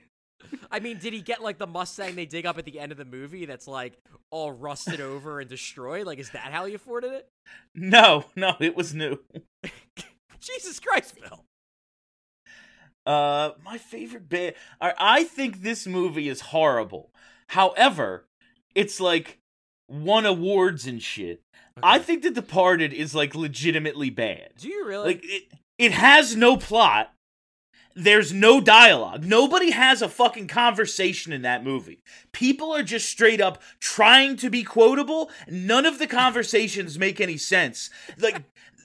[0.70, 2.98] I mean, did he get like the Mustang they dig up at the end of
[2.98, 3.98] the movie that's like
[4.30, 6.06] all rusted over and destroyed?
[6.06, 7.28] Like, is that how he afforded it?
[7.74, 9.18] no, no, it was new.
[10.40, 11.44] Jesus Christ, Bill!
[13.04, 14.56] Uh, my favorite bit.
[14.80, 17.10] I, I think this movie is horrible.
[17.48, 18.26] However,
[18.74, 19.38] it's like
[19.88, 21.40] won awards and shit.
[21.82, 24.52] I think The Departed is like legitimately bad.
[24.58, 25.06] Do you really?
[25.06, 25.44] Like it,
[25.78, 27.12] it has no plot.
[27.98, 29.24] There's no dialogue.
[29.24, 32.02] Nobody has a fucking conversation in that movie.
[32.32, 35.30] People are just straight up trying to be quotable.
[35.48, 37.88] None of the conversations make any sense.
[38.18, 38.42] Like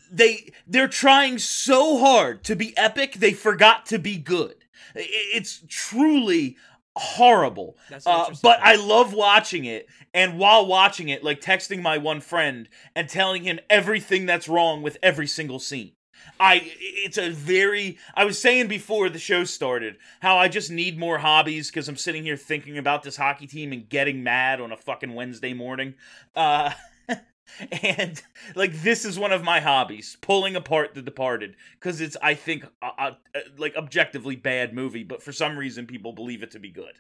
[0.10, 4.56] they they're trying so hard to be epic, they forgot to be good.
[4.96, 6.56] It's truly
[6.96, 7.78] horrible.
[8.06, 12.68] Uh, but I love watching it, and while watching it, like texting my one friend
[12.96, 15.94] and telling him everything that's wrong with every single scene.
[16.42, 20.98] I it's a very I was saying before the show started how I just need
[20.98, 24.72] more hobbies because I'm sitting here thinking about this hockey team and getting mad on
[24.72, 25.94] a fucking Wednesday morning.
[26.36, 26.72] Uh
[27.84, 28.22] and
[28.56, 32.66] like this is one of my hobbies, pulling apart The Departed because it's I think
[32.82, 33.12] uh, uh,
[33.58, 36.94] like objectively bad movie, but for some reason people believe it to be good.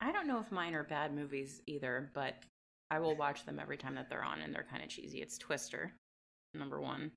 [0.00, 2.34] I don't know if mine are bad movies either, but
[2.90, 5.20] I will watch them every time that they're on, and they're kind of cheesy.
[5.20, 5.92] It's Twister,
[6.54, 7.12] number one.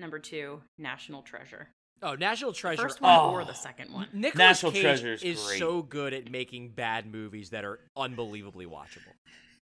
[0.00, 1.68] Number two, National Treasure.
[2.02, 2.78] oh, National Treasure.
[2.82, 3.30] The First one Oh.
[3.32, 4.08] or the second one.
[4.12, 5.58] Nicolas National Treasure is is great.
[5.58, 9.12] so good at making bad movies that are unbelievably watchable.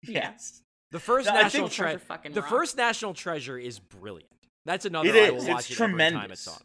[0.02, 0.62] Yes.
[0.90, 2.50] The first No, National think Treasure Treasure, fucking the rocks.
[2.50, 4.28] first National Treasure is brilliant.
[4.66, 5.48] That's another It I will is.
[5.48, 6.62] watch It's it every time it's on.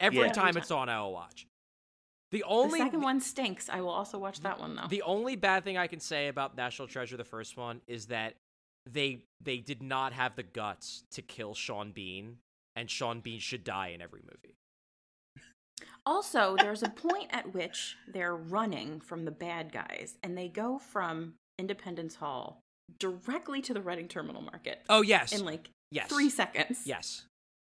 [0.00, 0.32] Every Yeah.
[0.32, 1.46] time Every it's on, I will watch.
[2.32, 3.68] The The only second one stinks.
[3.68, 4.88] I will also watch that one though.
[4.88, 8.34] The only bad thing I can say about National Treasure, the first one, is that
[8.86, 12.38] they they did not have the guts to kill Sean Bean,
[12.76, 14.54] and Sean Bean should die in every movie.
[16.04, 20.78] Also, there's a point at which they're running from the bad guys, and they go
[20.78, 22.60] from Independence Hall
[23.00, 26.82] directly to the Reading Terminal Market Oh yes, in like yes, three seconds.
[26.84, 27.24] yes.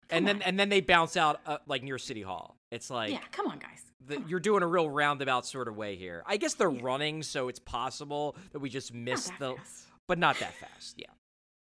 [0.08, 2.54] Come and then and then they bounce out uh, like near City Hall.
[2.70, 3.82] It's like yeah, come on, guys.
[4.06, 4.30] the, Come on.
[4.30, 6.22] you're doing a real roundabout sort of way here.
[6.26, 6.80] I guess they're Yeah.
[6.82, 9.84] running, so it's possible that we just Not missed that the, fast.
[10.06, 10.94] but not that fast.
[10.98, 11.06] Yeah.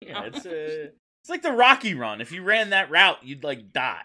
[0.01, 0.87] Yeah, it's uh,
[1.27, 2.21] it's like the Rocky run.
[2.21, 4.03] If you ran that route, you'd like die.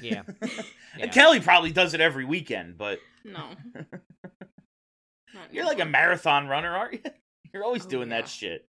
[0.00, 0.22] Yeah.
[0.98, 1.06] yeah.
[1.08, 3.50] Kelly probably does it every weekend, but no.
[5.50, 7.00] You're like a marathon runner, aren't you?
[7.52, 8.22] You're always Oh, doing yeah.
[8.22, 8.64] that shit.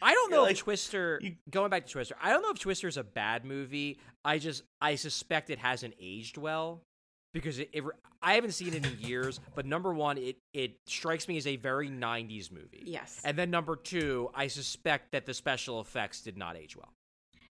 [0.00, 1.18] I don't You're know like- if Twister.
[1.22, 3.98] you- Going back to Twister, I don't know if Twister is a bad movie.
[4.24, 6.82] I just I suspect it hasn't aged well
[7.34, 7.84] because it, it.
[8.22, 9.40] I haven't seen it in years.
[9.54, 12.82] But number one, it it strikes me as a very '90s movie.
[12.86, 13.20] Yes.
[13.24, 16.92] And then number two, I suspect that the special effects did not age well.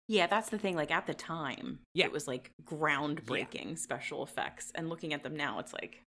[0.08, 0.76] Yeah, that's the thing.
[0.76, 2.06] Like at the time, Yeah.
[2.06, 6.04] it was like groundbreaking special effects, and looking at them now, it's like,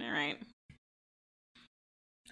[0.00, 0.38] all right.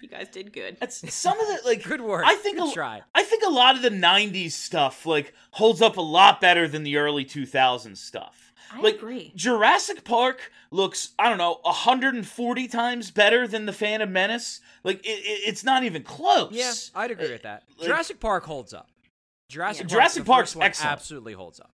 [0.01, 0.77] You guys did good.
[0.79, 1.83] That's some of the like.
[1.83, 2.23] Good work.
[2.25, 3.01] I think Good a, try.
[3.13, 6.83] I think a lot of the '90s stuff like holds up a lot better than
[6.83, 8.51] the early 2000s stuff.
[8.73, 9.31] I like, agree.
[9.35, 14.61] Jurassic Park looks, I don't know, 140 times better than the Phantom Menace.
[14.83, 16.51] Like it, it, it's not even close.
[16.53, 17.63] Yeah, I'd agree uh, with that.
[17.77, 18.89] like- Jurassic Park holds up.
[19.51, 19.87] Jurassic, Yeah.
[19.87, 20.91] Jurassic Park's excellent.
[20.91, 21.71] absolutely holds up.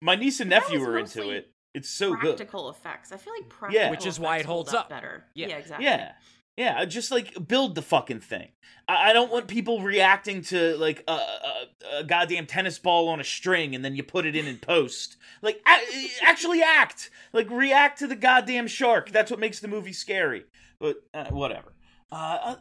[0.00, 1.50] My niece and nephew were into it.
[1.74, 2.36] It's so good.
[2.36, 3.12] practical effects.
[3.12, 3.90] I feel like practical Yeah.
[3.90, 4.88] Which is why it holds hold up.
[4.88, 5.24] better.
[5.34, 5.48] Yeah.
[5.48, 5.86] Yeah, exactly.
[5.86, 6.12] Yeah.
[6.56, 8.48] Yeah, just like build the fucking thing.
[8.88, 11.68] I, I don't want people reacting to like a, a,
[12.00, 15.16] a goddamn tennis ball on a string and then you put it in and post.
[15.40, 17.10] Like, a- actually act.
[17.32, 19.10] Like, react to the goddamn shark.
[19.12, 20.46] That's what makes the movie scary.
[20.80, 21.74] But uh, whatever.
[22.10, 22.56] Uh,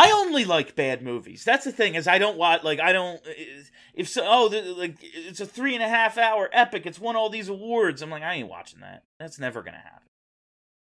[0.00, 1.42] I only like bad movies.
[1.44, 3.20] That's the thing is I don't watch like I don't
[3.94, 6.86] if so oh the, like it's a three and a half hour epic.
[6.86, 8.00] It's won all these awards.
[8.00, 9.02] I'm like I ain't watching that.
[9.18, 10.06] That's never gonna happen.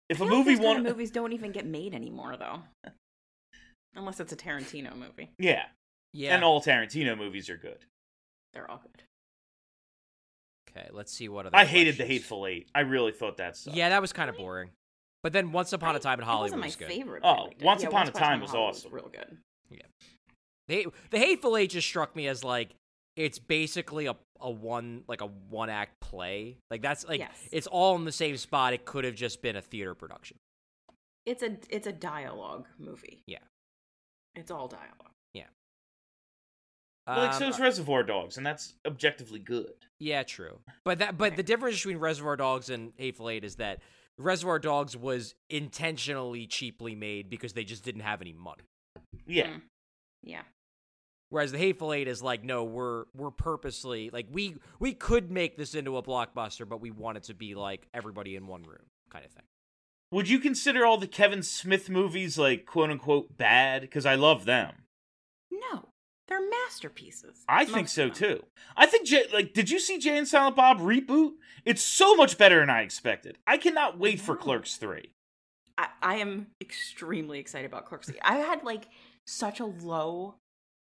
[0.10, 1.94] If I a feel like movie those kind won, of movies don't even get made
[1.96, 2.62] anymore, though.
[3.96, 5.32] Unless it's a Tarantino movie.
[5.40, 5.66] yeah,
[6.14, 6.36] Yeah.
[6.36, 7.86] and all Tarantino movies are good.
[8.54, 9.04] They're all good.
[10.70, 11.56] okay, let's see what other.
[11.58, 12.06] I hated the.
[12.06, 12.70] Hateful Eight.
[12.76, 13.76] I really thought that sucked.
[13.76, 14.70] Yeah, that was kind of boring.
[15.24, 16.88] But then Once Upon a I- Time in Hollywood wasn't my was good.
[16.88, 17.22] favorite.
[17.26, 17.64] Oh, but I liked.
[17.64, 18.94] Once Upon a Time in was Hollywood awesome.
[18.94, 19.38] real good.
[19.70, 19.82] Yeah.
[20.68, 22.76] The, the Hateful Eight just struck me as like
[23.16, 26.58] it's basically a a one like a one act play.
[26.72, 27.38] Like that's like Yes.
[27.52, 28.74] it's all in the same spot.
[28.74, 30.38] It could have just been a theater production.
[31.26, 33.22] It's a it's a dialogue movie.
[33.28, 33.40] Yeah.
[34.36, 35.12] It's all dialogue.
[35.34, 35.44] Yeah.
[37.08, 39.74] Well, like Um, so is Reservoir Dogs, and that's objectively good.
[40.00, 40.60] Yeah, true.
[40.86, 43.82] But that but the difference between Reservoir Dogs and Hateful Eight is that
[44.20, 48.64] Reservoir Dogs was intentionally cheaply made because they just didn't have any money.
[49.26, 49.62] Yeah, Mm.
[50.24, 50.42] Yeah.
[51.30, 55.58] Whereas the Hateful Eight is like, no, we're we're purposely like we we could make
[55.58, 58.88] this into a blockbuster, but we want it to be like everybody in one room
[59.12, 59.44] kind of thing.
[60.12, 63.82] would you consider all the Kevin Smith movies like quote unquote bad?
[63.82, 64.74] Because I love them.
[65.52, 65.90] No,
[66.30, 67.44] they're masterpieces.
[67.50, 68.44] I think so too.
[68.78, 71.32] I think Jay, like, did you see Jay and Silent Bob reboot?
[71.66, 73.38] It's so much better than I expected.
[73.48, 74.36] I cannot wait for.
[74.36, 75.12] Clerks three.
[75.78, 78.08] I, I am extremely excited about Clerks.
[78.08, 78.20] 3.
[78.22, 78.88] I had like
[79.26, 80.36] such a low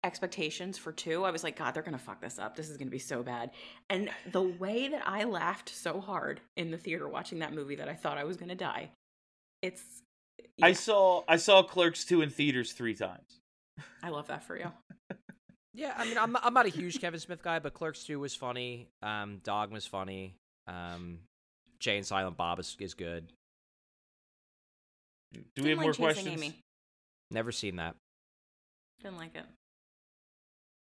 [0.04, 1.24] expectations for two.
[1.24, 2.56] I was like, God, they're gonna fuck this up.
[2.56, 3.50] This is gonna be so bad.
[3.90, 7.88] And the way that I laughed so hard in the theater watching that movie that
[7.88, 8.90] I thought I was gonna die.
[9.62, 9.82] It's
[10.62, 13.40] I saw I saw Clerks two in theaters three times.
[14.02, 14.72] I love that for you.
[15.76, 18.34] Yeah, I mean, I'm I'm not a huge Kevin Smith guy, but Clerks Two was
[18.34, 18.88] funny.
[19.02, 20.34] Um, Dogma's funny.
[20.66, 21.18] Um,
[21.78, 23.30] Jay and Silent Bob is, is good.
[25.32, 26.42] Do we Didn't have like more Chasing questions?
[26.42, 26.58] Amy.
[27.30, 27.94] Never seen that.
[29.02, 29.44] Didn't like it.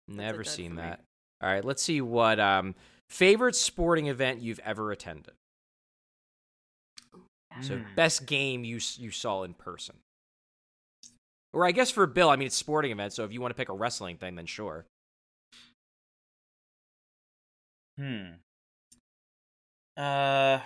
[0.10, 0.82] Never seen for me.
[0.82, 1.00] that.
[1.42, 2.76] All right, let's see what um
[3.10, 5.34] favorite sporting event you've ever attended.
[7.62, 7.96] So Mm.
[7.96, 9.96] best game you you saw in person.
[11.54, 13.58] Or I guess for Bill, I mean it's sporting event, so if you want to
[13.58, 14.86] pick a wrestling thing, then sure.
[17.98, 18.24] Hmm.
[19.98, 20.60] Uh,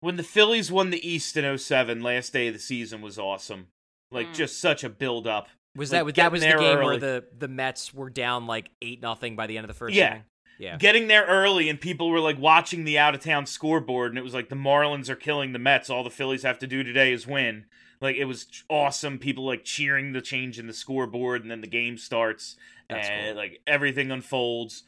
[0.00, 3.68] when the Phillies won the East in 07, last day of the season was awesome.
[4.10, 4.34] Like Mm.
[4.34, 5.48] just such a build up.
[5.76, 6.84] Was Like, that was that was the game early.
[6.84, 9.94] where the the Mets were down like eight nothing by the end of the first
[9.94, 10.10] Yeah.
[10.12, 10.24] inning?
[10.58, 10.76] Yeah.
[10.78, 14.22] Getting there early and people were like watching the out of town scoreboard and it
[14.22, 15.90] was like the Marlins are killing the Mets.
[15.90, 17.66] All the Phillies have to do today is win.
[18.00, 19.18] Like it was awesome.
[19.18, 22.56] People like cheering the change in the scoreboard and then the game starts
[22.88, 23.36] That's and cool.
[23.36, 24.82] like everything unfolds.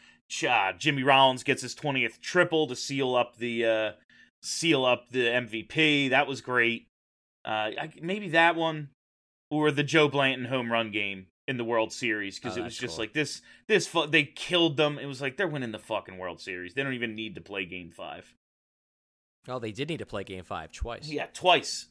[0.49, 3.93] Uh, Jimmy Rollins gets his 20th triple to seal up the uh
[4.43, 6.11] seal up the MVP.
[6.11, 6.87] That was great.
[7.45, 8.89] Uh I, maybe that one
[9.51, 12.77] or the Joe Blanton home run game in the World Series because Oh, it was
[12.77, 13.05] just cool.
[13.05, 14.99] like this this fu- they killed them.
[14.99, 16.75] It was like they're winning the fucking World Series.
[16.75, 18.35] They don't even need to play game 5.
[19.47, 21.09] Well, they did need to play game five twice.
[21.09, 21.86] Yeah, twice.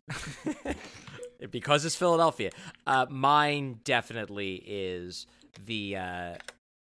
[1.51, 2.51] because it's Philadelphia.
[2.85, 5.25] Uh, mine definitely is
[5.65, 6.33] the uh,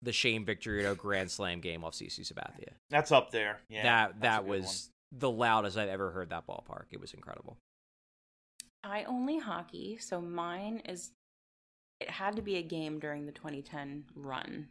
[0.02, 2.72] the Shane Victorino Grand Slam game off CC Sabathia.
[2.90, 3.60] That's up there.
[3.68, 3.82] Yeah.
[3.82, 6.84] that that good was the loudest I've ever heard that ballpark.
[6.90, 7.56] It was incredible.
[8.82, 11.10] I only hockey, so mine is.
[12.00, 14.68] It had to be a game during the 2010 run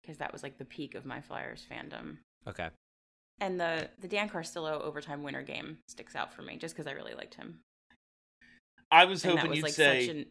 [0.00, 2.18] because that was like the peak of my Flyers fandom.
[2.46, 2.68] Okay.
[3.40, 6.92] And the the Dan Carcillo overtime winner game sticks out for me just because I
[6.92, 7.60] really liked him.
[8.90, 10.26] I was And that hoping was you'd like say such an,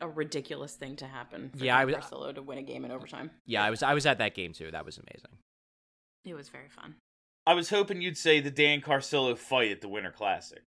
[0.00, 1.50] a ridiculous thing to happen.
[1.56, 3.30] For Yeah, I Dan was- uh, Carcillo to win a game in overtime.
[3.46, 4.70] Yeah, I was I was at that game too.
[4.70, 5.38] That was amazing.
[6.24, 6.96] It was very fun.
[7.46, 10.60] I was hoping you'd say the Dan Carcillo fight at the Winter Classic.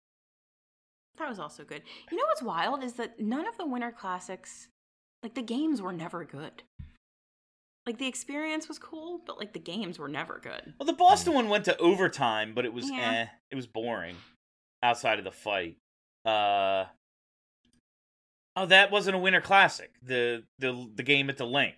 [1.18, 1.82] That was also good.
[2.10, 4.70] You know what's wild is that none of the Winter Classics,
[5.22, 6.64] like the games were never good.
[7.86, 10.74] Like the experience was cool, but like the games were never good.
[10.80, 13.12] Well, the Boston one went to overtime, but it was Yeah.
[13.12, 13.26] eh.
[13.50, 14.16] It was boring
[14.84, 15.78] outside of the fight.
[16.26, 16.86] Uh
[18.56, 19.92] Oh, that wasn't a Winter Classic.
[20.04, 21.78] The the the game at the Linc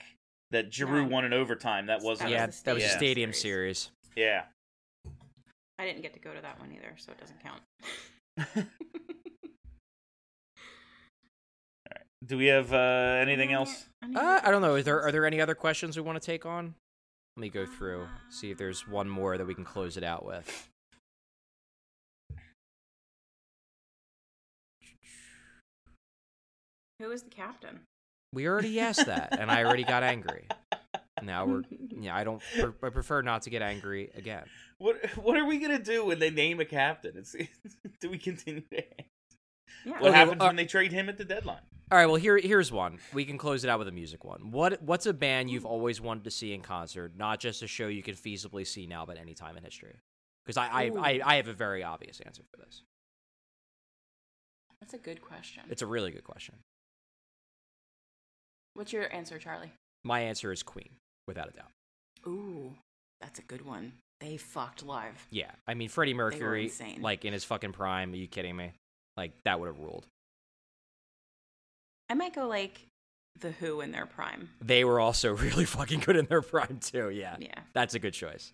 [0.52, 1.10] that Giroux No.
[1.10, 1.86] won in overtime.
[1.86, 2.32] That wasn't.
[2.32, 3.92] Yeah, was that was a Stadium stadium Series.
[4.14, 4.18] series.
[4.18, 4.44] yeah.
[5.80, 7.62] I didn't get to go to that one either, so it doesn't count.
[12.26, 13.86] Do we have uh, anything else?
[14.16, 14.76] Uh, I don't know.
[14.76, 16.76] Is there are there any other questions we want to take on?
[17.36, 20.24] Let me go through, see if there's one more that we can close it out
[20.26, 20.70] with.
[27.00, 27.82] Who is the captain?
[28.32, 30.48] We already asked that, and I already got angry.
[31.22, 32.16] Now we're yeah.
[32.16, 32.42] I don't.
[32.82, 34.46] I prefer not to get angry again.
[34.78, 37.14] What what are we gonna do when they name a captain?
[37.18, 37.36] It's,
[38.00, 38.84] do we continue to?
[39.86, 39.94] Yeah.
[40.00, 41.60] What Okay, happens well, uh, when they trade him at the deadline?
[41.92, 42.06] All right.
[42.06, 43.00] Well, here here's one.
[43.14, 44.52] We can close it out with a music one.
[44.52, 47.88] What What's a band you've always wanted to see in concert, not just a show
[47.88, 49.96] you can feasibly see now, but any time in history?
[50.46, 52.84] Because I I, I I have a very obvious answer for this.
[54.80, 55.64] That's a good question.
[55.70, 56.56] It's a really good question.
[58.74, 59.72] What's your answer, Charlie?
[60.04, 60.90] My answer is Queen,
[61.28, 61.72] without a doubt.
[62.28, 62.74] Ooh,
[63.22, 63.94] that's a good one.
[64.20, 65.28] They fucked live.
[65.32, 68.14] Yeah, I mean Freddie Mercury, like in his fucking prime.
[68.14, 68.72] Are you kidding me?
[69.18, 70.06] Like that would have ruled.
[72.10, 72.88] I might go like
[73.40, 74.50] the Who in their prime.
[74.62, 77.10] They were also really fucking good in their prime too.
[77.10, 77.60] Yeah, Yeah.
[77.74, 78.52] that's a good choice.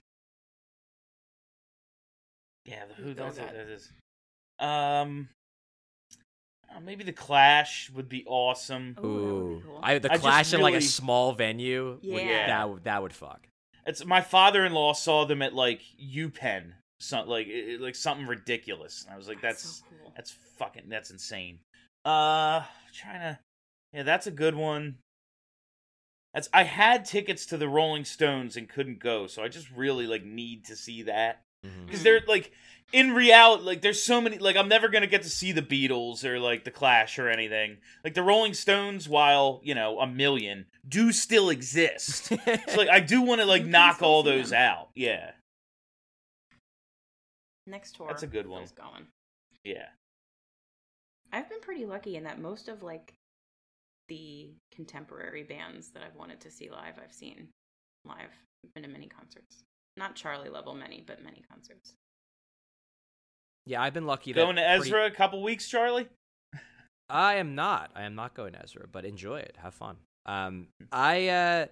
[2.66, 3.48] Yeah, the Who Go does it?
[3.52, 3.92] That is.
[4.60, 5.30] Um,
[6.76, 8.96] uh, maybe the Clash would be awesome.
[9.00, 9.80] Ooh, that would Ooh, be cool.
[9.82, 11.92] I the I just Clash in like a small venue.
[11.94, 12.48] would- Yeah.
[12.48, 13.48] that would that would fuck.
[13.86, 19.04] It's my father-in-law saw them at like UPenn, some like it- it- like something ridiculous.
[19.06, 20.14] And I was like, that's so cool.
[20.16, 21.60] that's fucking that's insane.
[22.06, 23.40] Uh, trying to,
[23.94, 24.98] yeah, that's a good one.
[26.34, 30.06] That's I had tickets to the Rolling Stones and couldn't go, so I just really
[30.08, 31.42] like need to see that
[31.86, 32.52] because they're like
[32.94, 36.24] in reality like there's so many like i'm never gonna get to see the beatles
[36.24, 40.66] or like the clash or anything like the rolling stones while you know a million
[40.88, 42.38] do still exist so
[42.78, 44.62] like i do want to like knock all those them.
[44.62, 45.32] out yeah
[47.70, 48.08] Next tour.
[48.08, 48.66] That's a good one.
[48.76, 49.08] Going.
[49.64, 49.88] yeah
[51.32, 53.14] I've been pretty lucky in that most of like
[54.08, 57.50] the contemporary bands that I've wanted to see live, I've seen
[58.06, 58.32] live.
[58.66, 59.64] I've been to many concerts.
[59.96, 61.94] Not Charlie level many, but many concerts.
[63.68, 64.34] Yeah, I've been lucky.
[64.34, 66.08] going to that pretty- ezra a couple weeks charlie
[67.10, 67.92] I am not.
[67.96, 69.58] I am not going to Ezra, but enjoy it.
[69.62, 69.98] Have fun.
[70.26, 71.66] Um, I uh,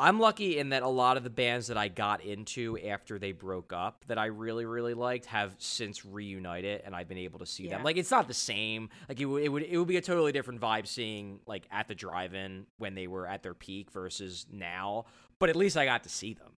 [0.00, 3.32] I'm lucky in that a lot of the bands that I got into after they
[3.32, 7.46] broke up that I really really liked have since reunited, and I've been able to
[7.46, 7.82] see them.
[7.82, 8.90] Like it's not the same.
[9.08, 11.88] Like it, would it would it would be a totally different vibe seeing like at
[11.88, 15.06] the drive-in when they were at their peak versus now.
[15.40, 16.52] But at least I got to see them.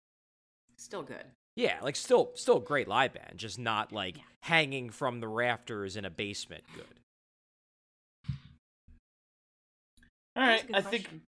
[0.77, 1.23] Still good.
[1.55, 4.23] Yeah, like still still a great live band, just not like Yeah.
[4.43, 6.63] hanging from the rafters in a basement.
[6.75, 6.85] Good.
[10.35, 11.21] All right, That was right a good i think question.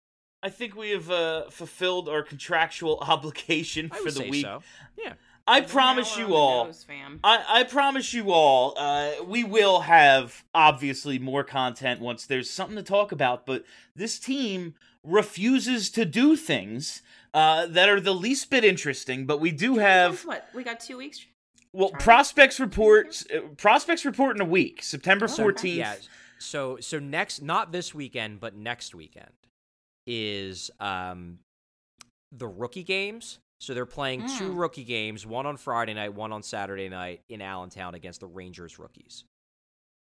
[0.43, 4.45] I think we have uh fulfilled our contractual obligation I for would the say week
[4.45, 4.63] so.
[4.97, 5.15] Yeah.
[5.47, 7.21] i promise hour you on the all nose, fam.
[7.25, 12.77] I, I promise you all, uh, we will have obviously more content once there's something
[12.77, 13.47] to talk about.
[13.47, 13.65] But
[13.97, 17.03] this team refuses to do things
[17.35, 19.25] uh, that are the least bit interesting.
[19.27, 20.49] But we do have Guess what?
[20.55, 21.25] We got two weeks.
[21.73, 22.05] well Charlie?
[22.05, 23.25] prospects reports.
[23.35, 25.43] Uh, prospects report in a week, September Oh, okay.
[25.43, 25.79] fourteenth.
[25.79, 25.95] Yeah.
[26.39, 29.31] So so next not this weekend, but next weekend
[30.11, 31.39] is um
[32.33, 33.39] the rookie games.
[33.61, 34.59] So they're playing two Mm.
[34.59, 38.79] rookie games, one on Friday night, one on Saturday night in Allentown against the Rangers
[38.79, 39.25] rookies.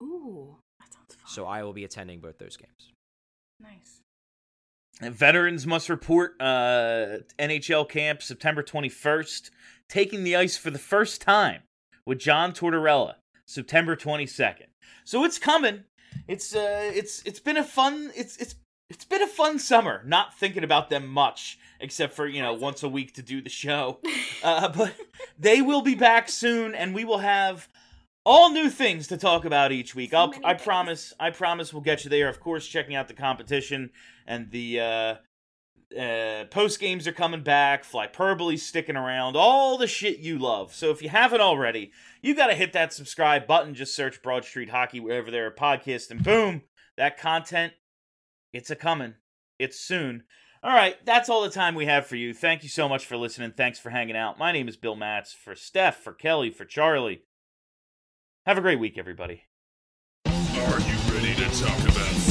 [0.02, 1.28] Ooh, that sounds fun.
[1.28, 2.92] So I will be attending both those games.
[3.60, 4.00] nice.
[5.02, 9.50] Veterans must report uh, NHL camp September 21st,
[9.90, 11.64] taking the ice for the first time
[12.06, 13.16] with John Tortorella
[13.48, 14.68] September 22nd.
[15.06, 15.86] So it's coming.
[16.28, 18.56] It's uh it's it's been a fun it's it's
[18.92, 20.04] it's been a fun summer.
[20.06, 23.50] Not thinking about them much except for, you know, once a week to do the
[23.50, 24.00] show.
[24.44, 24.96] Uh, but
[25.38, 27.70] they will be back soon and we will have
[28.26, 30.10] all new things to talk about each week.
[30.10, 30.64] So I'll, I things.
[30.64, 31.14] promise.
[31.20, 32.28] I promise we'll get you there.
[32.28, 33.92] Of course, checking out the competition
[34.26, 35.16] and the uh,
[35.96, 37.84] uh, post games are coming back.
[37.84, 39.36] Flyperbole sticking around.
[39.36, 40.74] All the shit you love.
[40.74, 41.92] So if you haven't already,
[42.24, 43.76] you got to hit that subscribe button.
[43.76, 46.64] Just search Broad Street Hockey wherever there are podcasts, and boom,
[46.98, 47.74] that content.
[48.54, 49.16] It's a coming.
[49.60, 50.24] It's soon.
[50.64, 52.34] All right, that's all the time we have for you.
[52.34, 53.52] Thank you so much for listening.
[53.52, 54.38] Thanks for hanging out.
[54.38, 55.34] My name is Bill Matz.
[55.34, 57.24] For Steph, for Kelly, for Charlie.
[58.46, 59.44] Have a great week, everybody.
[60.26, 62.31] Are you ready to talk about